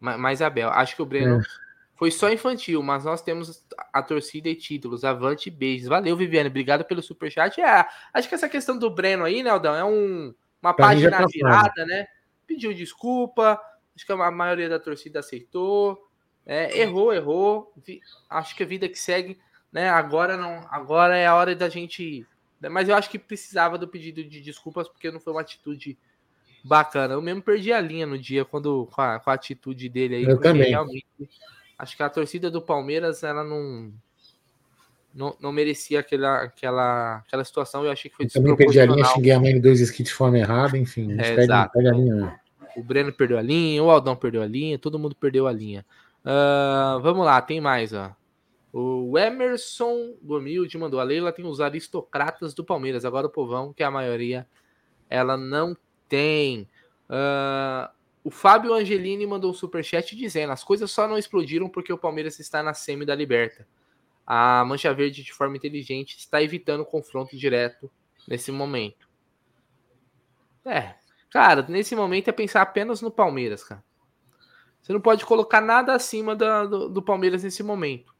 [0.00, 0.70] Mais Abel.
[0.70, 1.42] Acho que o Breno é.
[1.96, 5.04] foi só infantil, mas nós temos a torcida e títulos.
[5.04, 5.86] Avante e beijos.
[5.86, 6.48] Valeu, Viviane.
[6.48, 7.60] Obrigado pelo superchat.
[7.60, 11.10] É, acho que essa questão do Breno aí, né, Aldão, é um, uma pra página
[11.10, 12.06] tá virada, né?
[12.46, 13.60] Pediu desculpa.
[13.94, 16.08] Acho que a maioria da torcida aceitou.
[16.46, 17.74] É, errou, errou.
[18.30, 19.38] Acho que a vida que segue,
[19.70, 19.90] né?
[19.90, 20.66] Agora não.
[20.70, 22.26] Agora é a hora da gente?
[22.60, 25.98] Mas eu acho que precisava do pedido de desculpas porque não foi uma atitude
[26.64, 27.14] bacana.
[27.14, 30.24] Eu mesmo perdi a linha no dia quando com a, com a atitude dele aí.
[30.24, 30.70] Eu também.
[30.70, 31.06] Realmente,
[31.78, 33.92] acho que a torcida do Palmeiras ela não
[35.16, 37.84] não, não merecia aquela, aquela, aquela situação.
[37.84, 40.10] Eu achei que foi eu Também perdi a linha, xinguei a mãe de dois skits
[40.10, 41.12] de forma errada, enfim.
[41.18, 42.40] É, perde, perde a linha.
[42.76, 45.86] O Breno perdeu a linha, o Aldão perdeu a linha, todo mundo perdeu a linha.
[46.22, 48.14] Uh, vamos lá, tem mais, ó.
[48.78, 51.00] O Emerson Gomilde mandou.
[51.00, 53.06] A Leila tem os aristocratas do Palmeiras.
[53.06, 54.46] Agora o povão, que é a maioria,
[55.08, 55.74] ela não
[56.06, 56.68] tem.
[57.08, 57.90] Uh,
[58.22, 62.38] o Fábio Angelini mandou um superchat dizendo: as coisas só não explodiram porque o Palmeiras
[62.38, 63.66] está na semi da Liberta.
[64.26, 67.90] A Mancha Verde, de forma inteligente, está evitando confronto direto
[68.28, 69.08] nesse momento.
[70.66, 70.96] É,
[71.30, 73.82] cara, nesse momento é pensar apenas no Palmeiras, cara.
[74.82, 78.15] Você não pode colocar nada acima do, do Palmeiras nesse momento.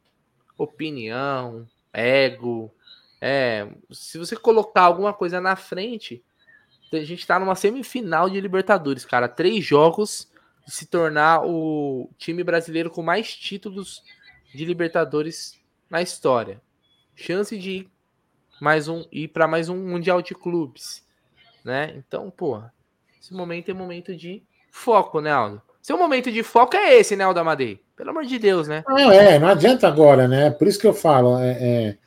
[0.57, 2.73] Opinião, ego.
[3.21, 6.23] É, se você colocar alguma coisa na frente,
[6.91, 9.27] a gente tá numa semifinal de Libertadores, cara.
[9.27, 10.31] Três jogos
[10.65, 14.03] de se tornar o time brasileiro com mais títulos
[14.53, 16.61] de Libertadores na história.
[17.15, 17.91] Chance de ir
[18.59, 21.05] mais um ir para mais um mundial de clubes,
[21.63, 21.93] né?
[21.95, 22.61] Então, pô,
[23.21, 25.61] esse momento é momento de foco, né, Aldo?
[25.81, 27.83] Seu momento de foco é esse, né, Aldo Amadei?
[27.97, 28.83] Pelo amor de Deus, né?
[28.87, 30.51] Não, é, não adianta agora, né?
[30.51, 31.97] Por isso que eu falo, é, é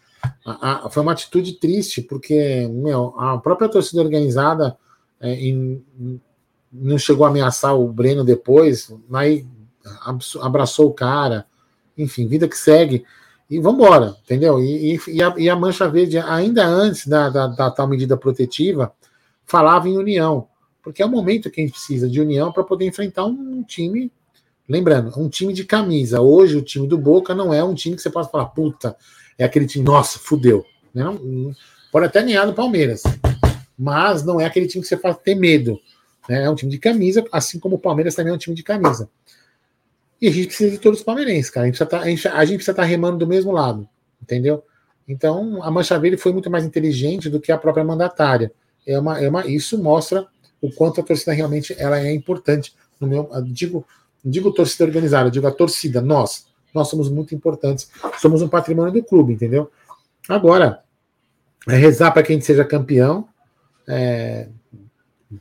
[0.45, 4.79] a, a, foi uma atitude triste, porque, meu, a própria torcida organizada
[5.21, 5.85] é, em,
[6.73, 9.45] não chegou a ameaçar o Breno depois, aí
[10.41, 11.45] abraçou o cara,
[11.99, 13.05] enfim, vida que segue
[13.51, 14.61] e vamos embora, entendeu?
[14.61, 18.17] E, e, e, a, e, a, Mancha Verde, ainda antes da, da, da, tal medida
[18.17, 18.93] protetiva,
[19.45, 20.47] falava em união,
[20.81, 24.13] porque é o momento que a gente precisa de união para poder enfrentar um time.
[24.71, 26.21] Lembrando, um time de camisa.
[26.21, 28.97] Hoje, o time do Boca não é um time que você pode falar, puta,
[29.37, 30.65] é aquele time, nossa, fudeu.
[30.95, 31.53] Não,
[31.91, 33.03] pode até ganhar no Palmeiras,
[33.77, 35.77] mas não é aquele time que você faz ter medo.
[36.29, 36.45] Né?
[36.45, 39.11] É um time de camisa, assim como o Palmeiras também é um time de camisa.
[40.23, 41.65] E a gente precisa de todos os palmeirenses, cara.
[41.65, 43.89] A gente precisa tá, estar tá remando do mesmo lado,
[44.23, 44.63] entendeu?
[45.09, 48.53] Então, a Mancha Verde foi muito mais inteligente do que a própria mandatária.
[48.87, 50.29] É uma, é uma, isso mostra
[50.63, 52.73] o quanto a torcida realmente ela é importante.
[53.01, 53.85] No meu, digo,
[54.25, 56.47] digo torcida organizada, digo a torcida, nós.
[56.75, 57.91] Nós somos muito importantes.
[58.19, 59.71] Somos um patrimônio do clube, entendeu?
[60.29, 60.83] Agora,
[61.69, 63.27] é rezar para que a gente seja campeão,
[63.89, 64.49] é,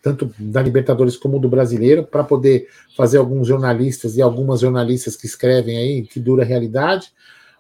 [0.02, 5.26] tanto da Libertadores como do Brasileiro, para poder fazer alguns jornalistas e algumas jornalistas que
[5.26, 7.12] escrevem aí, que dura a realidade,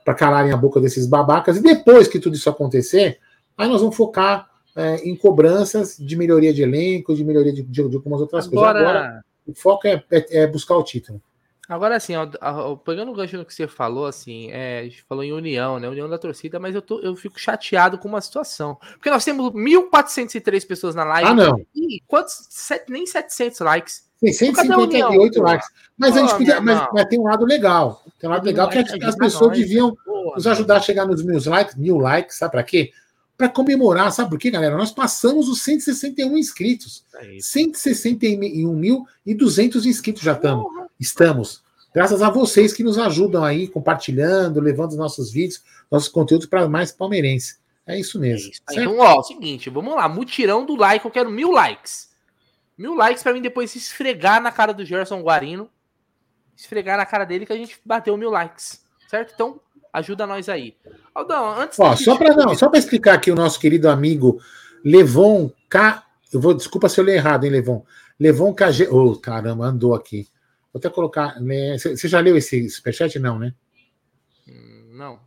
[0.03, 1.57] para calarem a boca desses babacas.
[1.57, 3.19] E depois que tudo isso acontecer,
[3.57, 7.89] aí nós vamos focar é, em cobranças de melhoria de elenco, de melhoria de, de,
[7.89, 8.73] de algumas outras Agora...
[8.73, 8.89] coisas.
[8.89, 11.21] Agora, o foco é, é, é buscar o título.
[11.69, 12.25] Agora, assim, ó,
[12.77, 15.87] pegando o gancho no que você falou, assim, é, a gente falou em união, né?
[15.87, 18.75] União da torcida, mas eu, tô, eu fico chateado com uma situação.
[18.93, 21.29] Porque nós temos 1.403 pessoas na live.
[21.29, 21.61] Ah, não.
[21.75, 22.47] E quantos?
[22.49, 24.09] Set, nem 700 likes.
[24.19, 25.67] Sim, 158 likes.
[25.95, 28.03] Mas Pô, a gente podia, mas, mas, tem um lado legal.
[28.19, 29.95] Tem um lado legal que as pessoas deviam
[30.35, 32.91] nos ajudar a chegar nos mil likes, mil likes, sabe para quê?
[33.39, 34.75] Para comemorar, sabe por quê, galera?
[34.75, 37.05] Nós passamos os 161 inscritos.
[37.15, 40.65] É 161.200 inscritos já estamos.
[40.99, 41.63] Estamos.
[41.95, 46.67] Graças a vocês que nos ajudam aí, compartilhando, levando os nossos vídeos, nossos conteúdos para
[46.67, 47.57] mais palmeirenses.
[47.87, 48.47] É isso mesmo.
[48.47, 48.61] É isso.
[48.71, 50.09] Então, ó, seguinte, vamos lá.
[50.09, 52.09] Mutirão do like, eu quero mil likes.
[52.77, 55.69] Mil likes para mim depois se esfregar na cara do Gerson Guarino.
[56.57, 58.83] Esfregar na cara dele que a gente bateu mil likes.
[59.07, 59.31] Certo?
[59.33, 59.61] Então,
[59.93, 60.75] ajuda nós aí.
[61.13, 64.39] Aldão, antes Ó, só para não, só para explicar aqui o nosso querido amigo
[64.83, 67.83] Levon K, eu vou, desculpa se eu ler errado, hein, Levon.
[68.19, 70.27] Levon KG, oh, caramba, andou aqui.
[70.71, 71.39] Vou até colocar.
[71.41, 73.17] Né, você já leu esse superchat?
[73.17, 73.53] Não, né?
[74.91, 75.19] Não.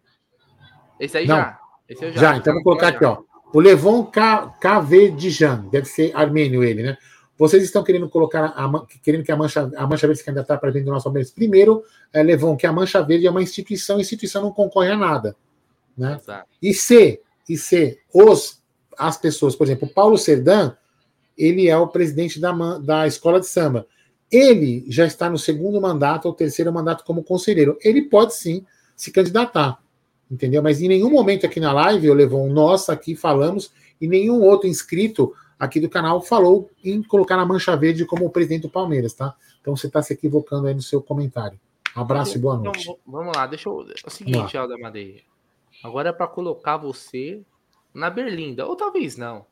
[1.01, 1.37] Esse aí Não.
[1.37, 1.59] já.
[1.89, 2.21] Esse já.
[2.21, 3.23] Já, então vou colocar aqui, ó.
[3.53, 6.97] O Levon K, KV Dijan, deve ser armênio ele, né?
[7.39, 10.71] Vocês estão querendo colocar, a, querendo que a Mancha, a Mancha Verde se candidatar para
[10.71, 11.31] dentro do nosso Palmeiras.
[11.31, 14.97] Primeiro, é, Levon, que a Mancha Verde é uma instituição, a instituição não concorre a
[14.97, 15.35] nada.
[15.97, 16.21] Né?
[16.61, 18.63] E se, e se os,
[18.99, 20.77] as pessoas, por exemplo, o Paulo Serdan,
[21.37, 23.87] ele é o presidente da, da escola de samba.
[24.31, 27.77] Ele já está no segundo mandato ou terceiro mandato como conselheiro.
[27.83, 28.65] Ele pode sim
[28.97, 29.79] se candidatar,
[30.31, 30.63] entendeu?
[30.63, 34.41] Mas em nenhum momento aqui na live, eu levou um nós aqui falamos, e nenhum
[34.41, 35.35] outro inscrito
[35.65, 39.35] aqui do canal falou em colocar a Mancha Verde como presidente do Palmeiras, tá?
[39.61, 41.59] Então você está se equivocando aí no seu comentário.
[41.95, 42.83] Abraço e boa então, noite.
[42.83, 43.83] Então, vamos lá, deixa eu.
[43.83, 45.21] É o seguinte, Alda Madeira.
[45.85, 47.43] Agora é para colocar você
[47.95, 49.47] na Berlinda, ou talvez não.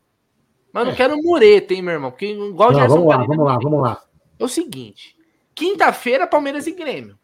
[0.72, 0.90] Mas é.
[0.90, 2.10] não quero mureta, hein, meu irmão?
[2.10, 4.02] Porque igual não, vamos lá, vamos lá, vamos lá
[4.40, 5.16] é o seguinte:
[5.54, 7.18] quinta-feira, Palmeiras e Grêmio.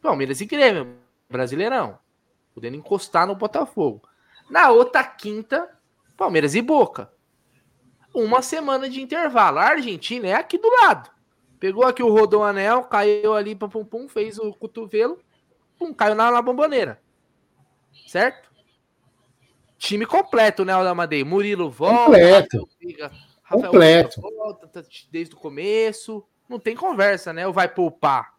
[0.00, 0.96] Palmeiras e Grêmio,
[1.28, 1.98] Brasileirão.
[2.54, 4.02] Podendo encostar no Botafogo.
[4.48, 5.68] Na outra quinta,
[6.22, 7.10] Palmeiras e Boca.
[8.14, 9.58] Uma semana de intervalo.
[9.58, 11.10] A Argentina é aqui do lado.
[11.58, 15.18] Pegou aqui o Rodão Anel, caiu ali, pum, pum, pum, fez o cotovelo,
[15.76, 17.02] pum, caiu na, na bomboneira.
[18.06, 18.52] Certo?
[19.76, 21.24] Time completo, né, Aldamadei?
[21.24, 22.04] Murilo volta.
[22.04, 22.68] Completo.
[23.42, 24.20] Rafael Completo.
[24.20, 26.24] Volta, tá desde o começo.
[26.48, 27.48] Não tem conversa, né?
[27.48, 28.34] Ou vai poupar?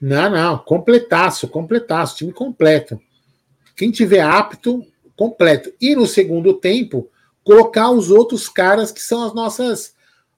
[0.00, 3.00] Não, não, completaço, completaço, time completo.
[3.76, 4.84] Quem tiver apto,
[5.16, 5.72] completo.
[5.80, 7.10] E no segundo tempo,
[7.42, 9.94] colocar os outros caras que são as nossas,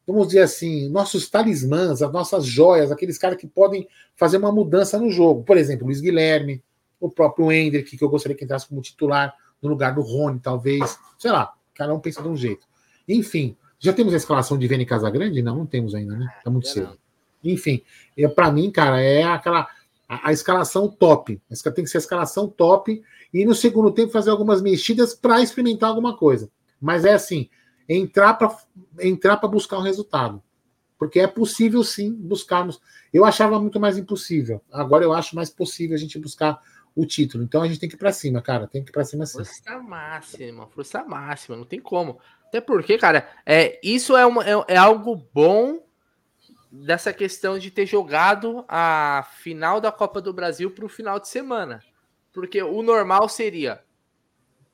[0.07, 4.99] vamos dizer assim, nossos talismãs, as nossas joias, aqueles caras que podem fazer uma mudança
[4.99, 5.43] no jogo.
[5.45, 6.63] Por exemplo, Luiz Guilherme,
[7.01, 10.99] o próprio Hendrick, que eu gostaria que entrasse como titular no lugar do Rony, talvez.
[11.19, 12.67] Sei lá, cada um pensa de um jeito.
[13.09, 15.43] Enfim, já temos a escalação de Vene Casagrande?
[15.43, 16.27] Não, não temos ainda, né?
[16.43, 16.99] Tá muito cedo.
[17.45, 17.83] Enfim,
[18.35, 19.69] para mim, cara, é aquela
[20.09, 21.41] a, a, escalação top.
[21.75, 23.03] Tem que ser a escalação top
[23.33, 26.51] e no segundo tempo fazer algumas mexidas para experimentar alguma coisa.
[26.81, 27.49] Mas é assim,
[27.89, 28.57] entrar para
[29.01, 30.43] entrar buscar um resultado.
[30.99, 32.81] Porque é possível sim buscarmos.
[33.13, 34.63] Eu achava muito mais impossível.
[34.73, 36.59] Agora eu acho mais possível a gente buscar
[36.95, 37.45] o título.
[37.45, 38.67] Então a gente tem que ir para cima, cara.
[38.67, 39.45] Tem que ir para cima sim.
[39.45, 42.19] Força máxima, força máxima, não tem como.
[42.49, 45.85] Até porque, cara, é, isso é, uma, é, é algo bom
[46.85, 51.29] dessa questão de ter jogado a final da Copa do Brasil para o final de
[51.29, 51.83] semana.
[52.33, 53.83] Porque o normal seria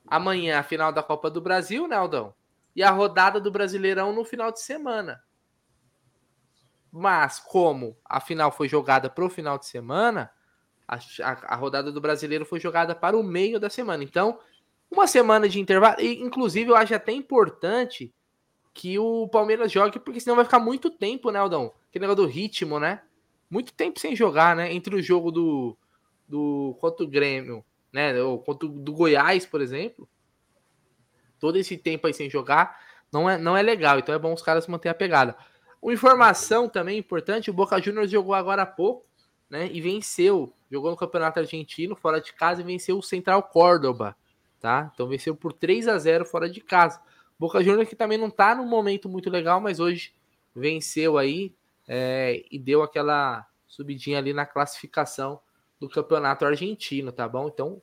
[0.07, 2.34] amanhã a final da Copa do Brasil, né, Aldão?
[2.74, 5.22] E a rodada do Brasileirão no final de semana.
[6.90, 10.30] Mas, como a final foi jogada para o final de semana,
[10.86, 14.05] a, a, a, rodada do Brasileiro foi jogada para o meio da semana.
[14.05, 14.38] Então,
[14.90, 16.00] uma semana de intervalo.
[16.00, 18.12] E, inclusive, eu acho até importante
[18.74, 21.72] que o Palmeiras jogue, porque senão vai ficar muito tempo, né, Aldão?
[21.88, 23.02] Aquele negócio do ritmo, né?
[23.50, 24.72] Muito tempo sem jogar, né?
[24.72, 25.76] Entre o jogo do,
[26.26, 28.20] do contra o Grêmio, né?
[28.22, 30.08] Ou contra o do Goiás, por exemplo.
[31.38, 32.80] Todo esse tempo aí sem jogar
[33.12, 33.98] não é, não é legal.
[33.98, 35.36] Então é bom os caras manter a pegada.
[35.82, 39.04] Uma informação também importante: o Boca Juniors jogou agora há pouco,
[39.50, 39.68] né?
[39.70, 40.52] E venceu.
[40.70, 44.16] Jogou no Campeonato Argentino, fora de casa, e venceu o Central Córdoba,
[44.58, 44.90] tá?
[44.94, 46.98] Então venceu por 3 a 0 fora de casa.
[47.39, 50.14] Boca Juniors que também não tá num momento muito legal, mas hoje
[50.55, 51.55] venceu aí
[51.89, 55.41] é, e deu aquela subidinha ali na classificação
[55.80, 57.49] do campeonato argentino, tá bom?
[57.49, 57.83] Então,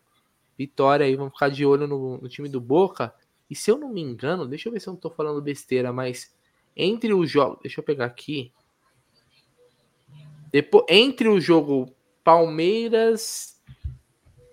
[0.58, 3.14] vitória aí, vamos ficar de olho no, no time do Boca.
[3.50, 5.91] E se eu não me engano, deixa eu ver se eu não tô falando besteira,
[5.91, 6.34] mas
[6.76, 8.54] entre os jogos, deixa eu pegar aqui.
[10.52, 11.93] Depois, entre o jogo
[12.24, 13.60] Palmeiras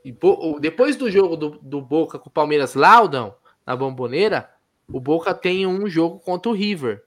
[0.05, 0.17] e
[0.61, 3.35] depois do jogo do, do Boca com o Palmeiras Laudão
[3.67, 4.51] na Bomboneira,
[4.89, 7.05] o Boca tem um jogo contra o River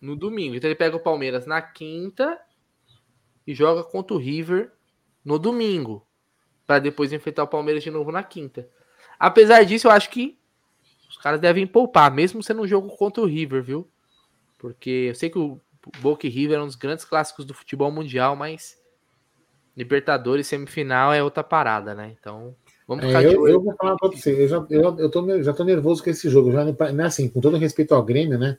[0.00, 0.54] no domingo.
[0.54, 2.40] Então ele pega o Palmeiras na quinta
[3.46, 4.72] e joga contra o River
[5.24, 6.06] no domingo,
[6.66, 8.68] para depois enfrentar o Palmeiras de novo na quinta.
[9.18, 10.38] Apesar disso, eu acho que
[11.08, 13.90] os caras devem poupar, mesmo sendo um jogo contra o River, viu?
[14.56, 15.60] Porque eu sei que o
[16.00, 18.80] Boca e River é um dos grandes clássicos do futebol mundial, mas
[19.76, 22.14] Libertadores semifinal é outra parada, né?
[22.18, 22.54] Então,
[22.90, 25.52] Vamos ficar é, eu, eu, vou falar para você, eu, já, eu, eu tô, já
[25.52, 26.50] tô nervoso com esse jogo.
[26.50, 28.58] Já, não é assim, com todo respeito ao Grêmio, né?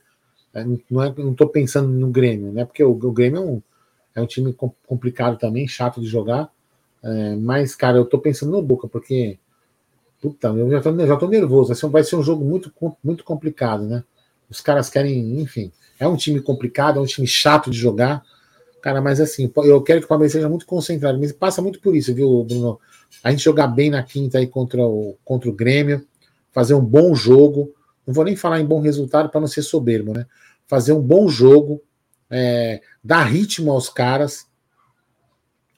[0.54, 2.64] É, não, é, não tô pensando no Grêmio, né?
[2.64, 3.62] Porque o, o Grêmio é um,
[4.14, 4.56] é um time
[4.86, 6.50] complicado também, chato de jogar.
[7.04, 9.38] É, mas, cara, eu tô pensando no Boca, porque.
[10.18, 11.72] Puta, eu já tô, já tô nervoso.
[11.72, 12.72] Assim, vai ser um jogo muito,
[13.04, 14.02] muito complicado, né?
[14.48, 15.70] Os caras querem, enfim.
[16.00, 18.24] É um time complicado, é um time chato de jogar.
[18.82, 21.94] Cara, mas assim, eu quero que o Palmeiras seja muito concentrado, mas passa muito por
[21.94, 22.80] isso, viu, Bruno?
[23.22, 26.04] A gente jogar bem na quinta aí contra o, contra o Grêmio,
[26.50, 27.72] fazer um bom jogo.
[28.04, 30.26] Não vou nem falar em bom resultado para não ser soberbo, né?
[30.66, 31.80] Fazer um bom jogo,
[32.28, 34.48] é, dar ritmo aos caras.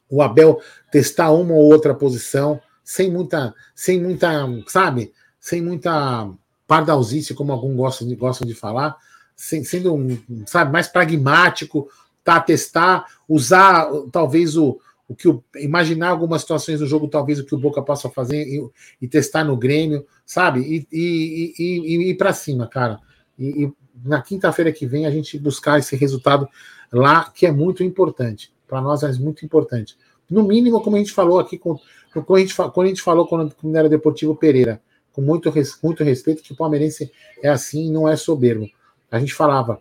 [0.09, 5.13] O Abel testar uma ou outra posição, sem muita, sem muita, sabe?
[5.39, 6.31] Sem muita
[6.67, 8.97] pardalzice, como alguns gostam de, gostam de falar,
[9.37, 11.91] sem, sendo, um, sabe, mais pragmático,
[12.25, 17.45] tá, testar, usar talvez o, o que o, imaginar algumas situações do jogo, talvez o
[17.45, 18.67] que o Boca possa fazer e,
[19.01, 20.61] e testar no Grêmio, sabe?
[20.61, 22.99] E, e, e, ir para cima, cara.
[23.39, 23.71] E,
[24.03, 26.49] na quinta-feira que vem a gente buscar esse resultado
[26.93, 28.53] lá, que é muito importante.
[28.67, 29.97] Para nós é muito importante.
[30.29, 31.79] No mínimo, como a gente falou aqui, com,
[32.13, 34.81] quando, a gente, quando a gente falou quando, quando era Deportivo Pereira,
[35.13, 35.53] com muito,
[35.83, 37.13] muito respeito, que o palmeirense
[37.43, 38.69] é assim não é soberbo.
[39.11, 39.79] A gente falava,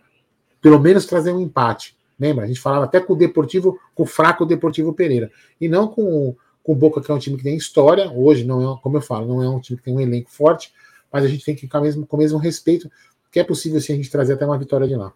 [0.60, 1.96] pelo menos trazer um empate.
[2.18, 2.44] Lembra?
[2.44, 5.30] A gente falava até com o Deportivo, com o fraco Deportivo Pereira.
[5.60, 8.10] E não com, com o Boca, que é um time que tem história.
[8.10, 10.72] Hoje, não é, como eu falo, não é um time que tem um elenco forte,
[11.12, 12.90] mas a gente tem que com, mesmo, com o mesmo respeito,
[13.30, 15.12] que é possível sim a gente trazer até uma vitória de lá.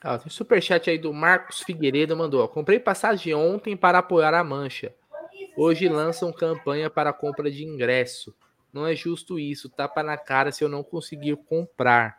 [0.00, 2.42] Ah, tem superchat aí do Marcos Figueiredo, mandou.
[2.42, 4.94] Ó, Comprei passagem ontem para apoiar a Mancha.
[5.56, 8.34] Hoje lançam campanha para compra de ingresso.
[8.72, 12.18] Não é justo isso, tapa na cara se eu não conseguir comprar.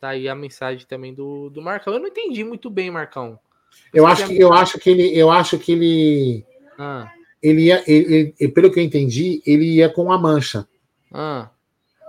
[0.00, 1.92] Tá aí a mensagem também do, do Marcão.
[1.92, 3.38] Eu não entendi muito bem, Marcão.
[3.92, 5.18] Eu acho, que, eu acho que ele.
[5.18, 6.46] Eu acho que ele.
[6.78, 7.10] Ah.
[7.42, 7.82] Ele ia.
[7.86, 10.66] Ele, ele, pelo que eu entendi, ele ia com a mancha.
[11.12, 11.50] Ah.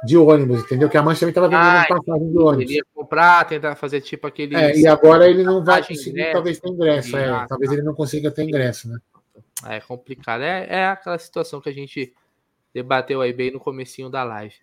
[0.04, 0.90] de ônibus, entendeu?
[0.90, 2.66] Que a Mancha também estava vendendo ah, passagem de ônibus.
[2.66, 4.56] Ele ia comprar, tentar fazer tipo aquele.
[4.56, 7.18] É, e agora ele não vai conseguir, ingresso, talvez, ter ingresso.
[7.18, 7.76] É, ah, talvez tá.
[7.76, 9.00] ele não consiga ter ingresso, né?
[9.68, 10.42] É complicado.
[10.42, 12.14] É, é aquela situação que a gente
[12.74, 14.56] debateu aí bem no comecinho da live.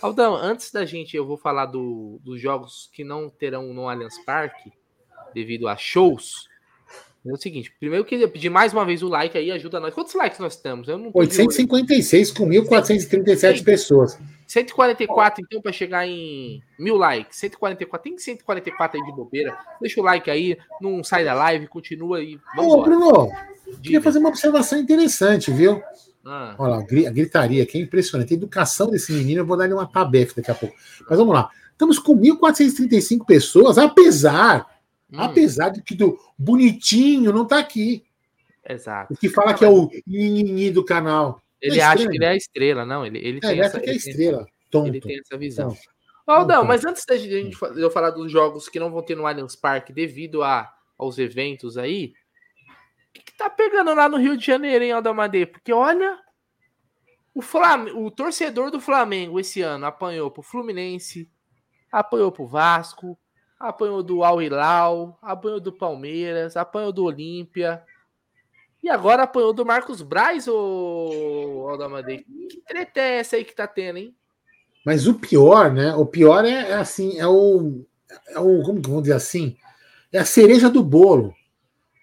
[0.00, 4.18] Aldão, antes da gente, eu vou falar do, dos jogos que não terão no Allianz
[4.24, 4.72] Parque,
[5.34, 6.48] devido a shows.
[7.24, 9.94] É o seguinte, primeiro eu queria pedir mais uma vez o like aí, ajuda nós.
[9.94, 10.88] Quantos likes nós temos?
[10.88, 14.18] Eu não 856 com 1.437 pessoas.
[14.44, 17.38] 144, então, para chegar em mil likes.
[17.38, 19.56] 144, tem 144 aí de bobeira.
[19.80, 22.40] Deixa o like aí, não sai da live, continua aí.
[22.58, 23.30] Ô, Bruno,
[23.80, 25.80] queria fazer uma observação interessante, viu?
[26.24, 26.54] Ah.
[26.58, 28.32] Olha lá, a gritaria aqui é impressionante.
[28.32, 30.74] A educação desse menino, eu vou dar ele uma tabefa daqui a pouco.
[31.08, 31.50] Mas vamos lá.
[31.72, 34.66] Estamos com 1.435 pessoas, apesar,
[35.12, 35.20] hum.
[35.20, 38.04] apesar de que do bonitinho não está aqui.
[38.68, 39.12] Exato.
[39.12, 41.42] O que fala que é o nini do canal.
[41.60, 43.04] Ele é acha que ele é a estrela, não.
[43.04, 44.46] Ele, ele é, tem essa, que é estrela.
[44.70, 44.88] Tonto.
[44.88, 45.76] Ele tem essa visão.
[46.26, 49.26] Oh, não, mas antes da gente eu falar dos jogos que não vão ter no
[49.26, 52.14] Allianz Parque devido a, aos eventos aí,
[53.12, 55.46] que, que tá pegando lá no Rio de Janeiro, hein, Aldamadê?
[55.46, 56.18] Porque olha,
[57.34, 57.86] o, Flam...
[57.94, 61.30] o torcedor do Flamengo esse ano apanhou pro Fluminense,
[61.90, 63.18] apanhou pro Vasco,
[63.58, 67.82] apanhou do Al Hilal, apanhou do Palmeiras, apanhou do Olímpia.
[68.82, 72.24] E agora apanhou do Marcos Braz, o Aldamadei.
[72.50, 74.16] Que treta é essa aí que tá tendo, hein?
[74.84, 75.94] Mas o pior, né?
[75.94, 77.84] O pior é, é assim, é o,
[78.28, 78.62] é o.
[78.62, 79.56] Como que vamos dizer assim?
[80.12, 81.32] É a cereja do bolo.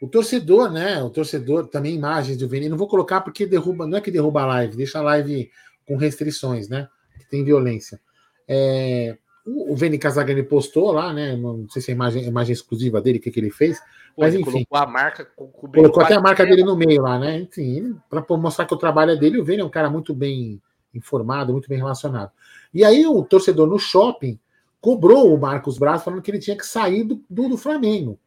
[0.01, 1.01] O torcedor, né?
[1.03, 2.69] O torcedor, também imagens do Vini.
[2.69, 5.51] Não vou colocar porque derruba, não é que derruba a live, deixa a live
[5.85, 6.87] com restrições, né?
[7.17, 7.99] Que tem violência.
[8.47, 11.35] É, o Vini Casagani postou lá, né?
[11.35, 13.79] Não sei se é imagem, imagem exclusiva dele, o que, que ele fez.
[14.15, 14.65] Pô, mas enfim.
[14.65, 15.25] Colocou a marca.
[15.35, 17.39] Colocou até a marca dele no meio lá, né?
[17.39, 20.61] Enfim, para mostrar que o trabalho é dele, o Vini é um cara muito bem
[20.93, 22.31] informado, muito bem relacionado.
[22.73, 24.39] E aí o torcedor no shopping
[24.79, 28.17] cobrou o Marcos Braz falando que ele tinha que sair do, do, do Flamengo.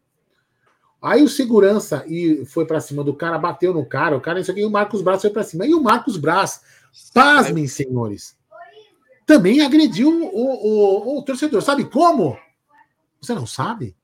[1.03, 4.53] Aí o segurança e foi para cima do cara, bateu no cara, o cara, isso
[4.53, 5.67] aqui, e o Marcos Braz foi para cima.
[5.67, 6.63] E o Marcos Braz,
[7.13, 8.39] pasmem, senhores,
[9.27, 11.61] também agrediu o, o, o, torcedor.
[11.61, 12.39] Sabe como?
[13.21, 13.97] Você não sabe?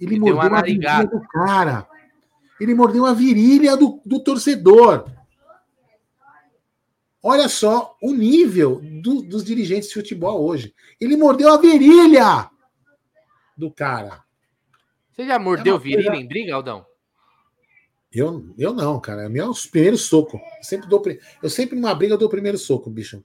[0.00, 1.88] Ele, Ele mordeu a virilha do cara.
[2.60, 5.08] Ele mordeu a virilha do, do torcedor.
[7.22, 10.74] Olha só o nível do, dos dirigentes de futebol hoje.
[11.00, 12.50] Ele mordeu a virilha
[13.56, 14.21] do cara.
[15.12, 16.22] Você já mordeu é virilha coisa...
[16.22, 16.86] em briga, Aldão?
[18.12, 19.24] Eu, eu não, cara.
[19.24, 20.36] É meu primeiro soco.
[20.36, 21.02] Eu sempre dou,
[21.42, 23.20] eu sempre numa briga eu dou o primeiro soco, bicho.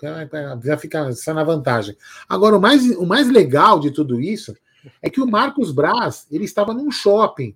[0.63, 1.95] Já fica só na vantagem.
[2.27, 4.55] Agora o mais, o mais legal de tudo isso
[5.01, 7.55] é que o Marcos Braz ele estava num shopping.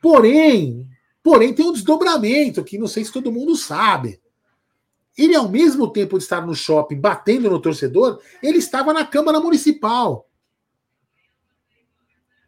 [0.00, 0.88] Porém,
[1.22, 4.20] porém tem um desdobramento que não sei se todo mundo sabe.
[5.16, 9.38] Ele ao mesmo tempo de estar no shopping batendo no torcedor, ele estava na Câmara
[9.38, 10.28] Municipal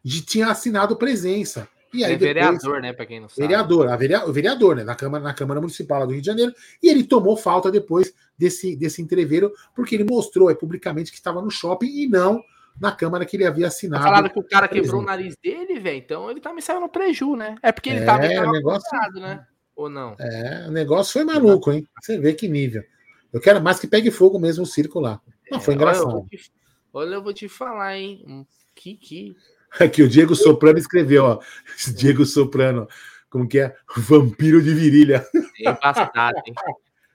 [0.06, 1.68] de, tinha assinado presença.
[1.92, 2.92] E aí, é depois, vereador, né?
[2.92, 3.40] Para quem não sabe.
[3.40, 4.84] Vereador, a o vereador, né?
[4.84, 6.54] Na Câmara, na Câmara Municipal do Rio de Janeiro.
[6.80, 11.42] E ele tomou falta depois desse, desse entreveiro, porque ele mostrou é, publicamente que estava
[11.42, 12.40] no shopping e não
[12.80, 14.04] na Câmara que ele havia assinado.
[14.04, 15.98] Falaram que o cara quebrou o nariz dele, velho.
[15.98, 17.56] Então ele tá me saindo no preju, né?
[17.60, 19.44] É porque ele é, tava negócio, né?
[19.74, 20.14] Ou não?
[20.20, 21.84] É, o negócio foi maluco, hein?
[22.00, 22.84] Você vê que nível.
[23.32, 25.20] Eu quero mais que pegue fogo mesmo o circo lá.
[25.50, 26.08] Não, foi é, engraçado.
[26.08, 26.52] Olha eu, te,
[26.92, 28.46] olha, eu vou te falar, hein?
[28.74, 29.36] Que, que,
[29.80, 31.40] Aqui, o Diego Soprano escreveu, ó.
[31.96, 32.88] Diego Soprano,
[33.28, 33.74] como que é?
[33.96, 35.26] Vampiro de virilha.
[35.60, 36.54] É embaçado, hein?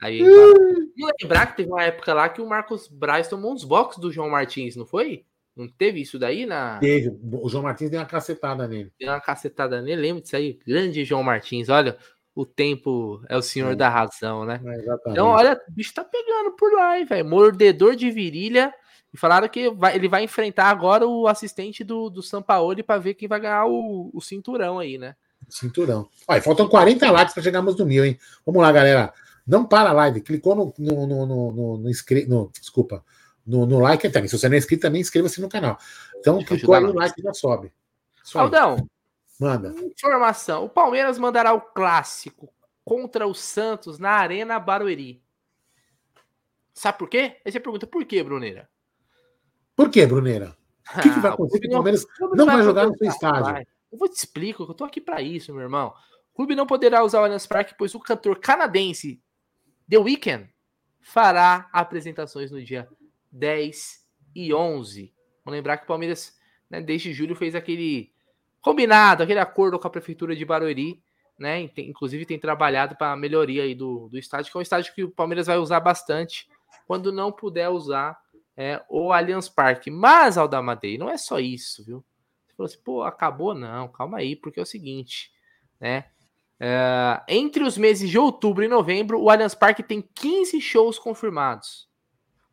[0.01, 0.22] Aí,
[0.97, 4.12] e lembrar que teve uma época lá que o Marcos Braz tomou uns boxes do
[4.12, 5.26] João Martins, não foi?
[5.55, 6.80] Não teve isso daí na.
[6.80, 7.18] Teve.
[7.24, 8.91] O João Martins deu uma cacetada nele.
[8.99, 10.59] Deu uma cacetada nele, lembra disso aí?
[10.66, 11.97] Grande João Martins, olha,
[12.34, 13.76] o tempo é o senhor é.
[13.76, 14.62] da razão, né?
[14.64, 17.26] É, então, olha, o bicho tá pegando por lá, hein, velho?
[17.26, 18.74] Mordedor de virilha
[19.14, 23.14] e falaram que vai, ele vai enfrentar agora o assistente do, do Sampaoli para ver
[23.14, 25.16] quem vai ganhar o, o cinturão aí, né?
[25.49, 26.07] Cinturão.
[26.28, 28.18] Olha, faltam 40 likes para chegarmos no mil, hein?
[28.45, 29.14] Vamos lá, galera.
[29.45, 30.22] Não para a live.
[30.22, 31.91] Clicou no, no, no, no, no, no,
[32.28, 33.03] no desculpa,
[33.45, 34.30] no, no like também.
[34.30, 35.78] Se você não é inscrito, também inscreva-se no canal.
[36.18, 37.72] Então, Deixa clicou aí no like já sobe.
[38.34, 38.88] Aldão,
[39.38, 39.74] manda.
[39.84, 42.47] Informação: o Palmeiras mandará o clássico
[42.86, 45.22] contra o Santos na Arena Barueri.
[46.74, 47.41] Sabe por quê?
[47.43, 48.70] Aí você pergunta por quê, Bruneira?
[49.76, 50.55] Por quê, Bruneira?
[50.95, 51.67] O que, que vai ah, acontecer?
[51.67, 53.65] o Palmeiras não vai jogar no seu estádio.
[53.91, 55.93] Eu vou te explicar, eu tô aqui para isso, meu irmão.
[56.34, 59.22] O clube não poderá usar o Allianz Parque, pois o cantor canadense
[59.89, 60.49] The Weeknd
[61.01, 62.88] fará apresentações no dia
[63.32, 64.05] 10
[64.36, 65.13] e 11.
[65.43, 66.38] Vamos lembrar que o Palmeiras,
[66.69, 68.11] né, desde julho, fez aquele
[68.61, 71.03] combinado, aquele acordo com a prefeitura de Barueri,
[71.38, 71.69] né?
[71.78, 75.03] Inclusive tem trabalhado para a melhoria aí do, do estádio, que é um estádio que
[75.03, 76.47] o Palmeiras vai usar bastante.
[76.86, 78.17] Quando não puder usar,
[78.56, 79.89] é, o Allianz Parque.
[79.89, 82.04] Mas, Aldamadei, não é só isso, viu?
[82.45, 83.54] Você falou assim, pô, acabou?
[83.54, 85.32] Não, calma aí, porque é o seguinte,
[85.80, 86.06] né?
[86.60, 91.89] É, entre os meses de outubro e novembro, o Allianz Parque tem 15 shows confirmados.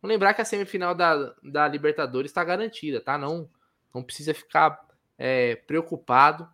[0.01, 3.19] Vamos lembrar que a semifinal da, da Libertadores está garantida, tá?
[3.19, 3.51] Não,
[3.95, 4.81] não precisa ficar
[5.19, 6.49] é, preocupado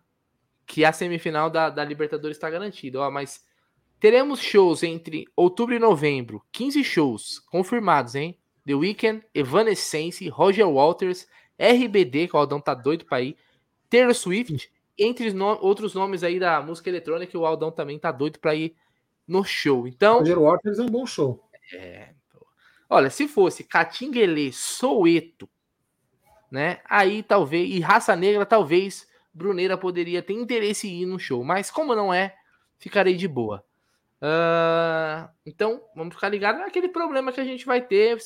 [0.65, 2.99] que a semifinal da, da Libertadores está garantida.
[2.99, 3.45] Ó, mas
[3.99, 6.43] teremos shows entre outubro e novembro.
[6.51, 8.37] 15 shows confirmados, hein?
[8.65, 11.27] The Weeknd, Evanescence, Roger Waters,
[11.59, 13.37] RBD, que o Aldão tá doido pra ir,
[13.89, 18.39] Taylor Swift, entre no outros nomes aí da música eletrônica, o Aldão também tá doido
[18.39, 18.75] pra ir
[19.27, 19.87] no show.
[19.87, 20.19] Então.
[20.19, 21.43] Roger Waters é um bom show.
[21.73, 22.09] É.
[22.89, 25.49] Olha, se fosse Catinguele, Soueto,
[26.51, 26.79] né?
[26.85, 31.43] Aí talvez, e Raça Negra, talvez Bruneira poderia ter interesse em ir no show.
[31.43, 32.35] Mas como não é,
[32.77, 33.63] ficarei de boa.
[34.21, 38.17] Uh, então, vamos ficar ligados naquele problema que a gente vai ter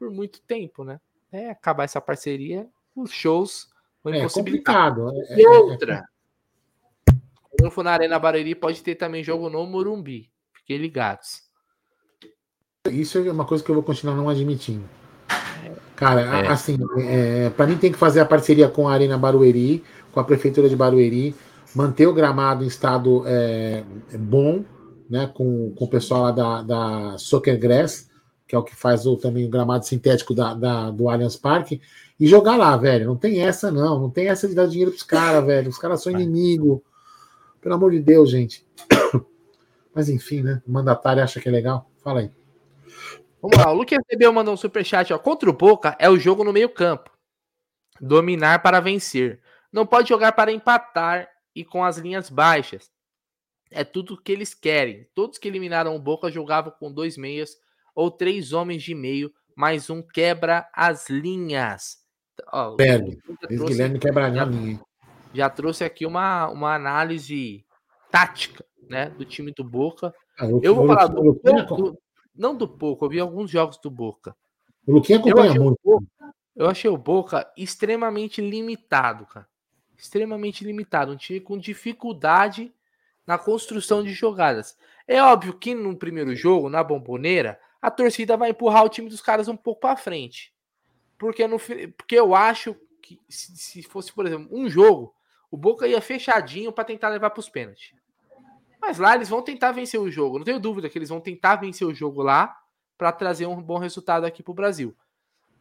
[0.00, 0.98] por muito tempo, né?
[1.30, 3.68] É acabar essa parceria, os shows
[4.02, 5.12] vão é complicado.
[5.28, 6.04] É, e é, outra,
[7.50, 10.30] quando for na Arena Barueri, pode ter também jogo no Morumbi.
[10.54, 11.42] Fiquem ligados.
[12.90, 14.88] Isso é uma coisa que eu vou continuar não admitindo.
[15.94, 16.48] Cara, é.
[16.48, 20.24] assim, é, para mim tem que fazer a parceria com a Arena Barueri, com a
[20.24, 21.34] Prefeitura de Barueri,
[21.74, 23.84] manter o gramado em estado é,
[24.18, 24.64] bom,
[25.10, 28.09] né, com, com o pessoal lá da, da Soccer Grass,
[28.50, 31.80] que é o que faz o, também o gramado sintético da, da, do Allianz Parque,
[32.18, 33.06] e jogar lá, velho.
[33.06, 34.00] Não tem essa, não.
[34.00, 35.68] Não tem essa de dar dinheiro pros caras, velho.
[35.70, 36.82] Os caras são inimigo.
[37.60, 38.66] Pelo amor de Deus, gente.
[39.94, 40.60] Mas enfim, né?
[40.66, 41.88] O mandatário acha que é legal.
[42.02, 42.30] Fala aí.
[43.40, 45.18] Vamos lá, o Lucas recebeu mandou um superchat, ó.
[45.18, 47.08] Contra o Boca é o jogo no meio-campo.
[48.00, 49.40] Dominar para vencer.
[49.72, 52.90] Não pode jogar para empatar e com as linhas baixas.
[53.70, 55.06] É tudo que eles querem.
[55.14, 57.56] Todos que eliminaram o Boca jogavam com dois meias
[58.00, 61.98] ou três homens de meio, mais um quebra as linhas.
[62.50, 63.18] Ó, Perde.
[63.46, 64.80] Guilherme quebra a linha.
[65.34, 67.62] Já trouxe aqui uma, uma análise
[68.10, 70.14] tática né, do time do Boca.
[70.38, 71.98] Ah, eu, eu vou falar do, do,
[72.34, 74.34] não do Boca, eu vi alguns jogos do Boca.
[74.86, 75.78] O Luquinha acompanha eu muito.
[75.84, 76.06] Boca,
[76.56, 79.46] eu achei o Boca extremamente limitado, cara.
[79.94, 81.12] Extremamente limitado.
[81.12, 82.72] Um time com dificuldade
[83.26, 84.74] na construção de jogadas.
[85.06, 89.22] É óbvio que no primeiro jogo, na bomboneira, a torcida vai empurrar o time dos
[89.22, 90.52] caras um pouco para frente.
[91.18, 95.14] Porque, no, porque eu acho que se, se fosse, por exemplo, um jogo,
[95.50, 97.92] o Boca ia fechadinho para tentar levar para os pênaltis.
[98.80, 100.38] Mas lá eles vão tentar vencer o jogo.
[100.38, 102.56] Não tenho dúvida que eles vão tentar vencer o jogo lá
[102.96, 104.96] para trazer um bom resultado aqui para o Brasil.